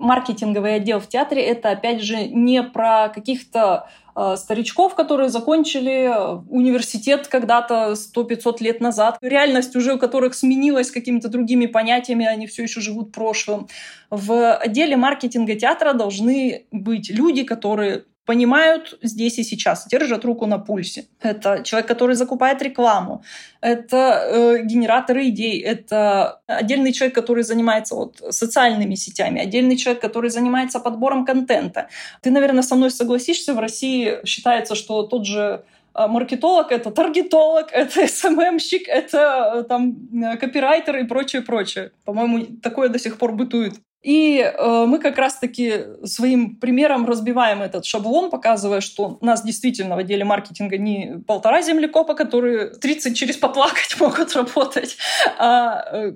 маркетинговый 0.00 0.76
отдел 0.76 0.98
в 0.98 1.08
театре 1.08 1.42
это, 1.42 1.70
опять 1.70 2.02
же, 2.02 2.26
не 2.26 2.62
про 2.62 3.10
каких-то 3.10 3.88
э, 4.16 4.36
старичков, 4.36 4.94
которые 4.94 5.28
закончили 5.28 6.08
э, 6.08 6.42
университет 6.48 7.28
когда-то 7.28 7.94
100-500 7.94 8.56
лет 8.60 8.80
назад. 8.80 9.18
Реальность 9.20 9.76
уже 9.76 9.94
у 9.94 9.98
которых 9.98 10.34
сменилась 10.34 10.90
какими-то 10.90 11.28
другими 11.28 11.66
понятиями, 11.66 12.26
они 12.26 12.46
все 12.46 12.62
еще 12.62 12.80
живут 12.80 13.12
прошлым. 13.12 13.68
В 14.10 14.54
отделе 14.54 14.96
маркетинга 14.96 15.54
театра 15.54 15.92
должны 15.92 16.66
быть 16.72 17.10
люди, 17.10 17.44
которые 17.44 18.04
понимают 18.30 18.96
здесь 19.02 19.38
и 19.38 19.42
сейчас, 19.42 19.88
держат 19.88 20.24
руку 20.24 20.46
на 20.46 20.58
пульсе. 20.58 21.04
Это 21.20 21.62
человек, 21.64 21.88
который 21.88 22.14
закупает 22.14 22.62
рекламу, 22.62 23.22
это 23.60 23.96
э, 23.96 24.62
генераторы 24.62 25.28
идей, 25.28 25.60
это 25.60 26.40
отдельный 26.46 26.92
человек, 26.92 27.16
который 27.16 27.42
занимается 27.42 27.96
вот, 27.96 28.22
социальными 28.30 28.94
сетями, 28.94 29.40
отдельный 29.40 29.76
человек, 29.76 30.00
который 30.00 30.30
занимается 30.30 30.78
подбором 30.78 31.24
контента. 31.24 31.88
Ты, 32.22 32.30
наверное, 32.30 32.62
со 32.62 32.76
мной 32.76 32.90
согласишься, 32.90 33.52
в 33.52 33.58
России 33.58 34.24
считается, 34.24 34.76
что 34.76 35.02
тот 35.02 35.26
же 35.26 35.64
э, 35.94 36.06
маркетолог, 36.06 36.70
это 36.70 36.90
таргетолог, 36.92 37.66
это 37.72 38.06
СММщик, 38.06 38.88
это 38.88 39.52
э, 39.56 39.62
там 39.64 39.96
э, 40.22 40.36
копирайтер 40.36 40.96
и 40.98 41.04
прочее, 41.04 41.42
прочее. 41.42 41.90
По-моему, 42.04 42.46
такое 42.62 42.88
до 42.88 42.98
сих 43.00 43.18
пор 43.18 43.32
бытует. 43.32 43.74
И 44.02 44.38
э, 44.38 44.84
мы 44.86 44.98
как 44.98 45.18
раз-таки 45.18 45.84
своим 46.04 46.56
примером 46.56 47.04
разбиваем 47.04 47.60
этот 47.60 47.84
шаблон, 47.84 48.30
показывая, 48.30 48.80
что 48.80 49.18
нас 49.20 49.44
действительно 49.44 49.94
в 49.94 49.98
отделе 49.98 50.24
маркетинга 50.24 50.78
не 50.78 51.18
полтора 51.26 51.60
землекопа, 51.60 52.14
которые 52.14 52.70
30 52.70 53.14
через 53.14 53.36
поплакать 53.36 53.96
могут 54.00 54.34
работать, 54.34 54.96
а 55.38 55.84
э, 55.92 56.12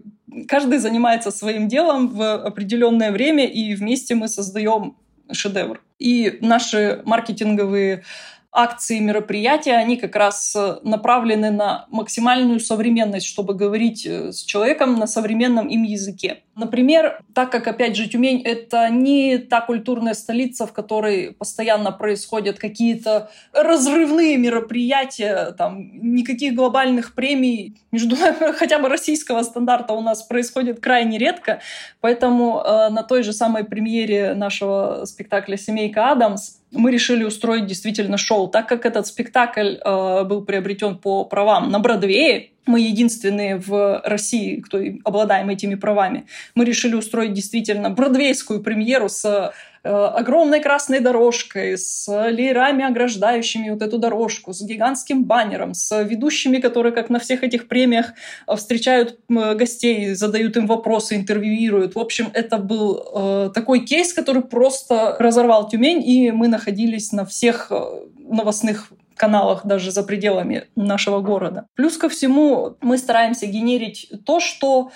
каждый 0.48 0.78
занимается 0.78 1.30
своим 1.30 1.68
делом 1.68 2.08
в 2.08 2.46
определенное 2.46 3.12
время, 3.12 3.46
и 3.46 3.74
вместе 3.74 4.14
мы 4.14 4.28
создаем 4.28 4.96
шедевр. 5.30 5.82
И 5.98 6.38
наши 6.40 7.02
маркетинговые 7.04 8.02
акции, 8.54 9.00
мероприятия, 9.00 9.74
они 9.74 9.96
как 9.96 10.14
раз 10.14 10.54
э, 10.56 10.78
направлены 10.84 11.50
на 11.50 11.86
максимальную 11.90 12.60
современность, 12.60 13.26
чтобы 13.26 13.54
говорить 13.54 14.06
э, 14.06 14.32
с 14.32 14.42
человеком 14.44 14.94
на 14.94 15.08
современном 15.08 15.66
им 15.66 15.82
языке. 15.82 16.42
Например, 16.56 17.20
так 17.34 17.50
как, 17.50 17.66
опять 17.66 17.96
же, 17.96 18.08
Тюмень— 18.08 18.40
это 18.44 18.88
не 18.88 19.38
та 19.38 19.60
культурная 19.60 20.14
столица, 20.14 20.66
в 20.66 20.72
которой 20.72 21.32
постоянно 21.32 21.90
происходят 21.90 22.58
какие-то 22.58 23.30
разрывные 23.52 24.36
мероприятия, 24.36 25.52
там, 25.58 25.90
никаких 26.14 26.54
глобальных 26.54 27.14
премий 27.14 27.76
между 27.90 28.16
хотя 28.56 28.78
бы 28.78 28.88
российского 28.88 29.42
стандарта 29.42 29.94
у 29.94 30.00
нас 30.00 30.22
происходит 30.22 30.80
крайне 30.80 31.18
редко, 31.18 31.60
поэтому 32.00 32.60
э, 32.60 32.88
на 32.90 33.02
той 33.02 33.24
же 33.24 33.32
самой 33.32 33.64
премьере 33.64 34.34
нашего 34.34 35.04
спектакля 35.06 35.56
«Семейка 35.56 36.12
Адамс» 36.12 36.58
мы 36.70 36.90
решили 36.90 37.24
устроить 37.24 37.66
действительно 37.66 38.16
шоу. 38.16 38.48
Так 38.48 38.68
как 38.68 38.86
этот 38.86 39.06
спектакль 39.06 39.76
э, 39.84 40.24
был 40.24 40.44
приобретен 40.44 40.98
по 40.98 41.24
правам 41.24 41.70
на 41.70 41.78
Бродвее, 41.78 42.50
Мы 42.66 42.80
единственные 42.80 43.56
в 43.56 44.00
России, 44.04 44.56
кто 44.56 44.80
обладаем 45.04 45.50
этими 45.50 45.74
правами. 45.74 46.26
Мы 46.54 46.64
решили 46.64 46.94
устроить 46.94 47.32
действительно 47.32 47.90
бродвейскую 47.90 48.62
премьеру 48.62 49.08
с 49.08 49.24
э, 49.24 49.88
огромной 49.88 50.60
красной 50.60 51.00
дорожкой, 51.00 51.76
с 51.76 52.08
леерами, 52.30 52.84
ограждающими 52.84 53.70
вот 53.70 53.82
эту 53.82 53.98
дорожку, 53.98 54.54
с 54.54 54.62
гигантским 54.62 55.24
баннером, 55.24 55.74
с 55.74 56.02
ведущими, 56.04 56.56
которые, 56.56 56.92
как 56.92 57.10
на 57.10 57.18
всех 57.18 57.42
этих 57.42 57.68
премиях, 57.68 58.12
э, 58.46 58.56
встречают 58.56 59.18
гостей, 59.28 60.14
задают 60.14 60.56
им 60.56 60.66
вопросы, 60.66 61.16
интервьюируют. 61.16 61.94
В 61.94 61.98
общем, 61.98 62.30
это 62.32 62.56
был 62.56 63.02
э, 63.14 63.50
такой 63.54 63.80
кейс, 63.80 64.14
который 64.14 64.42
просто 64.42 65.16
разорвал 65.18 65.68
Тюмень, 65.68 66.02
и 66.02 66.30
мы 66.30 66.48
находились 66.48 67.12
на 67.12 67.26
всех 67.26 67.66
э, 67.70 68.04
новостных 68.18 68.90
каналах 69.16 69.64
даже 69.64 69.90
за 69.90 70.02
пределами 70.02 70.68
нашего 70.76 71.20
города. 71.20 71.66
Плюс 71.74 71.96
ко 71.96 72.08
всему 72.08 72.76
мы 72.80 72.98
стараемся 72.98 73.46
генерить 73.46 74.12
то, 74.24 74.40
что 74.40 74.90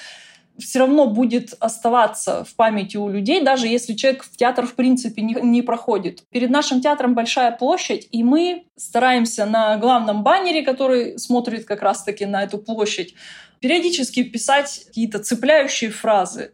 все 0.58 0.80
равно 0.80 1.06
будет 1.06 1.54
оставаться 1.60 2.44
в 2.44 2.54
памяти 2.56 2.96
у 2.96 3.08
людей, 3.08 3.42
даже 3.42 3.68
если 3.68 3.94
человек 3.94 4.24
в 4.24 4.36
театр 4.36 4.66
в 4.66 4.74
принципе 4.74 5.22
не, 5.22 5.34
не 5.34 5.62
проходит. 5.62 6.24
Перед 6.30 6.50
нашим 6.50 6.80
театром 6.80 7.14
большая 7.14 7.52
площадь, 7.52 8.08
и 8.10 8.24
мы 8.24 8.64
стараемся 8.76 9.46
на 9.46 9.76
главном 9.76 10.24
баннере, 10.24 10.62
который 10.62 11.18
смотрит 11.18 11.64
как 11.64 11.82
раз-таки 11.82 12.26
на 12.26 12.42
эту 12.42 12.58
площадь, 12.58 13.14
периодически 13.60 14.24
писать 14.24 14.84
какие-то 14.86 15.20
цепляющие 15.20 15.90
фразы. 15.90 16.52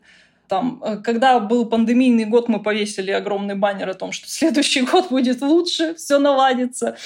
Там, 0.48 0.82
э, 0.84 0.98
когда 0.98 1.40
был 1.40 1.66
пандемийный 1.66 2.26
год, 2.26 2.48
мы 2.48 2.62
повесили 2.62 3.10
огромный 3.10 3.54
баннер 3.54 3.88
о 3.88 3.94
том, 3.94 4.12
что 4.12 4.28
следующий 4.28 4.82
год 4.92 5.08
будет 5.08 5.40
лучше, 5.40 5.94
все 5.94 6.18
наладится. 6.18 6.96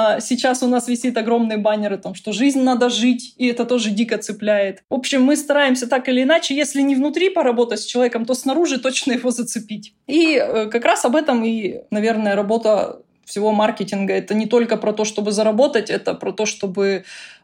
А, 0.00 0.20
сейчас 0.20 0.62
у 0.62 0.68
нас 0.68 0.86
висит 0.86 1.16
огромный 1.16 1.56
баннер 1.56 1.92
о 1.94 1.98
том, 1.98 2.14
что 2.14 2.30
жизнь 2.32 2.60
надо 2.60 2.88
жить, 2.88 3.34
и 3.36 3.48
это 3.48 3.64
тоже 3.64 3.90
дико 3.90 4.16
цепляет. 4.16 4.84
В 4.88 4.94
общем, 4.94 5.24
мы 5.24 5.36
стараемся 5.36 5.88
так 5.88 6.08
или 6.08 6.22
иначе, 6.22 6.54
если 6.54 6.82
не 6.82 6.94
внутри 6.94 7.30
поработать 7.30 7.80
с 7.80 7.84
человеком, 7.84 8.24
то 8.24 8.34
снаружи 8.34 8.78
точно 8.78 9.14
его 9.14 9.32
зацепить. 9.32 9.94
И 10.06 10.36
э, 10.36 10.66
как 10.66 10.84
раз 10.84 11.04
об 11.04 11.16
этом 11.16 11.44
и, 11.44 11.80
наверное, 11.90 12.36
работа 12.36 13.02
всего 13.24 13.50
маркетинга. 13.50 14.14
Это 14.14 14.34
не 14.34 14.46
только 14.46 14.76
про 14.76 14.92
то, 14.92 15.04
чтобы 15.04 15.32
заработать, 15.32 15.90
это 15.90 16.14
про 16.14 16.30
то, 16.30 16.46
чтобы 16.46 17.02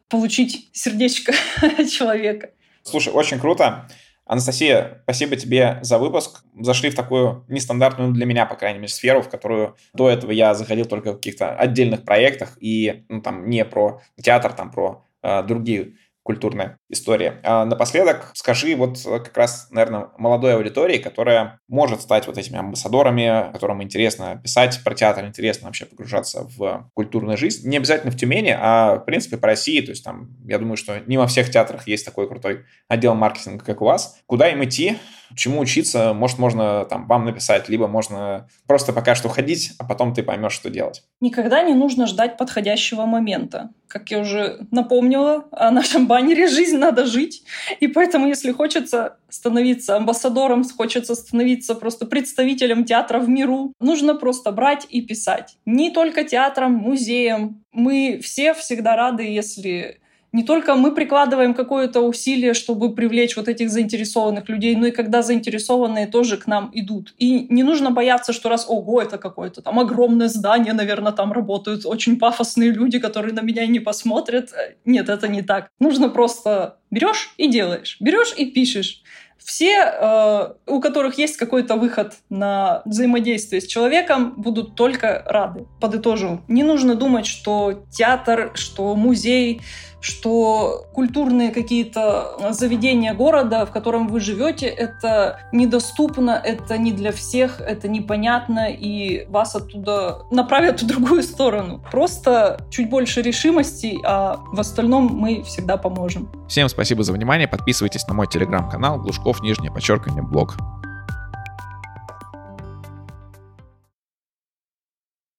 получить 0.08 0.68
сердечко 0.72 1.32
человека. 1.90 2.50
Слушай, 2.84 3.12
очень 3.12 3.40
круто. 3.40 3.88
Анастасия, 4.26 5.00
спасибо 5.02 5.36
тебе 5.36 5.78
за 5.82 5.98
выпуск. 5.98 6.44
Зашли 6.58 6.88
в 6.88 6.94
такую 6.94 7.44
нестандартную 7.48 8.12
для 8.12 8.24
меня, 8.24 8.46
по 8.46 8.54
крайней 8.54 8.78
мере, 8.78 8.88
сферу, 8.88 9.20
в 9.20 9.28
которую 9.28 9.76
до 9.92 10.08
этого 10.08 10.30
я 10.30 10.54
заходил 10.54 10.86
только 10.86 11.12
в 11.12 11.16
каких-то 11.16 11.54
отдельных 11.54 12.04
проектах 12.04 12.56
и 12.58 13.04
ну, 13.08 13.20
там 13.20 13.50
не 13.50 13.64
про 13.66 14.00
театр, 14.22 14.54
там 14.54 14.70
про 14.70 15.04
э, 15.22 15.42
другие 15.42 15.94
культурная 16.24 16.78
история. 16.88 17.40
А 17.44 17.64
напоследок 17.64 18.30
скажи 18.34 18.74
вот 18.74 18.98
э, 19.06 19.20
как 19.20 19.36
раз, 19.36 19.68
наверное, 19.70 20.08
молодой 20.18 20.54
аудитории, 20.54 20.96
которая 20.98 21.60
может 21.68 22.00
стать 22.00 22.26
вот 22.26 22.38
этими 22.38 22.58
амбассадорами, 22.58 23.52
которым 23.52 23.82
интересно 23.82 24.40
писать 24.42 24.80
про 24.82 24.94
театр, 24.94 25.26
интересно 25.26 25.66
вообще 25.66 25.84
погружаться 25.84 26.48
в 26.56 26.90
культурную 26.94 27.36
жизнь. 27.36 27.68
Не 27.68 27.76
обязательно 27.76 28.10
в 28.10 28.16
Тюмени, 28.16 28.56
а 28.58 28.96
в 28.96 29.04
принципе 29.04 29.36
по 29.36 29.46
России. 29.46 29.80
То 29.82 29.90
есть 29.90 30.02
там, 30.02 30.30
я 30.46 30.58
думаю, 30.58 30.78
что 30.78 30.98
не 31.06 31.18
во 31.18 31.26
всех 31.26 31.50
театрах 31.50 31.86
есть 31.86 32.06
такой 32.06 32.26
крутой 32.26 32.64
отдел 32.88 33.14
маркетинга, 33.14 33.62
как 33.62 33.82
у 33.82 33.84
вас. 33.84 34.18
Куда 34.26 34.48
им 34.48 34.64
идти? 34.64 34.96
чему 35.36 35.60
учиться, 35.60 36.12
может, 36.12 36.38
можно 36.38 36.84
там 36.84 37.06
вам 37.06 37.24
написать, 37.24 37.68
либо 37.68 37.86
можно 37.88 38.48
просто 38.66 38.92
пока 38.92 39.14
что 39.14 39.28
ходить, 39.28 39.72
а 39.78 39.84
потом 39.84 40.14
ты 40.14 40.22
поймешь, 40.22 40.52
что 40.52 40.70
делать. 40.70 41.02
Никогда 41.20 41.62
не 41.62 41.74
нужно 41.74 42.06
ждать 42.06 42.36
подходящего 42.36 43.04
момента. 43.04 43.70
Как 43.94 44.10
я 44.10 44.18
уже 44.18 44.66
напомнила 44.72 45.46
о 45.52 45.70
нашем 45.70 46.08
баннере 46.08 46.48
«Жизнь 46.48 46.78
надо 46.78 47.06
жить», 47.06 47.44
и 47.78 47.86
поэтому, 47.86 48.26
если 48.26 48.50
хочется 48.50 49.18
становиться 49.28 49.94
амбассадором, 49.94 50.64
хочется 50.64 51.14
становиться 51.14 51.76
просто 51.76 52.04
представителем 52.04 52.84
театра 52.84 53.20
в 53.20 53.28
миру, 53.28 53.72
нужно 53.78 54.16
просто 54.16 54.50
брать 54.50 54.84
и 54.90 55.00
писать. 55.00 55.58
Не 55.64 55.92
только 55.92 56.24
театром, 56.24 56.72
музеем. 56.72 57.62
Мы 57.70 58.18
все 58.20 58.52
всегда 58.54 58.96
рады, 58.96 59.22
если 59.22 60.00
не 60.34 60.42
только 60.42 60.74
мы 60.74 60.92
прикладываем 60.92 61.54
какое-то 61.54 62.00
усилие, 62.00 62.54
чтобы 62.54 62.92
привлечь 62.92 63.36
вот 63.36 63.46
этих 63.46 63.70
заинтересованных 63.70 64.48
людей, 64.48 64.74
но 64.74 64.86
и 64.86 64.90
когда 64.90 65.22
заинтересованные 65.22 66.08
тоже 66.08 66.36
к 66.38 66.48
нам 66.48 66.70
идут. 66.74 67.14
И 67.18 67.46
не 67.54 67.62
нужно 67.62 67.92
бояться, 67.92 68.32
что 68.32 68.48
раз, 68.48 68.66
ого, 68.68 69.00
это 69.00 69.16
какое-то 69.16 69.62
там 69.62 69.78
огромное 69.78 70.28
здание, 70.28 70.72
наверное, 70.72 71.12
там 71.12 71.32
работают 71.32 71.86
очень 71.86 72.18
пафосные 72.18 72.72
люди, 72.72 72.98
которые 72.98 73.32
на 73.32 73.42
меня 73.42 73.64
не 73.68 73.78
посмотрят. 73.78 74.50
Нет, 74.84 75.08
это 75.08 75.28
не 75.28 75.42
так. 75.42 75.68
Нужно 75.78 76.08
просто 76.08 76.78
берешь 76.90 77.32
и 77.36 77.46
делаешь, 77.48 77.96
берешь 78.00 78.34
и 78.36 78.46
пишешь 78.46 79.04
все, 79.44 79.74
э, 79.84 80.52
у 80.66 80.80
которых 80.80 81.18
есть 81.18 81.36
какой-то 81.36 81.76
выход 81.76 82.14
на 82.30 82.82
взаимодействие 82.86 83.60
с 83.60 83.66
человеком, 83.66 84.34
будут 84.36 84.74
только 84.74 85.22
рады. 85.26 85.66
Подытожу. 85.80 86.40
Не 86.48 86.62
нужно 86.62 86.94
думать, 86.94 87.26
что 87.26 87.84
театр, 87.92 88.52
что 88.54 88.96
музей, 88.96 89.60
что 90.04 90.84
культурные 90.92 91.50
какие-то 91.50 92.36
заведения 92.50 93.14
города, 93.14 93.64
в 93.64 93.70
котором 93.70 94.06
вы 94.08 94.20
живете, 94.20 94.66
это 94.66 95.40
недоступно, 95.50 96.38
это 96.44 96.76
не 96.76 96.92
для 96.92 97.10
всех, 97.10 97.62
это 97.62 97.88
непонятно, 97.88 98.70
и 98.70 99.24
вас 99.30 99.56
оттуда 99.56 100.26
направят 100.30 100.82
в 100.82 100.86
другую 100.86 101.22
сторону. 101.22 101.80
Просто 101.90 102.66
чуть 102.70 102.90
больше 102.90 103.22
решимости, 103.22 103.98
а 104.04 104.40
в 104.52 104.60
остальном 104.60 105.06
мы 105.06 105.42
всегда 105.42 105.78
поможем. 105.78 106.28
Всем 106.48 106.68
спасибо 106.68 107.02
за 107.02 107.14
внимание. 107.14 107.48
Подписывайтесь 107.48 108.06
на 108.06 108.12
мой 108.12 108.26
телеграм-канал 108.26 108.98
Глушков, 108.98 109.40
нижнее 109.40 109.72
подчеркивание, 109.72 110.22
блог. 110.22 110.54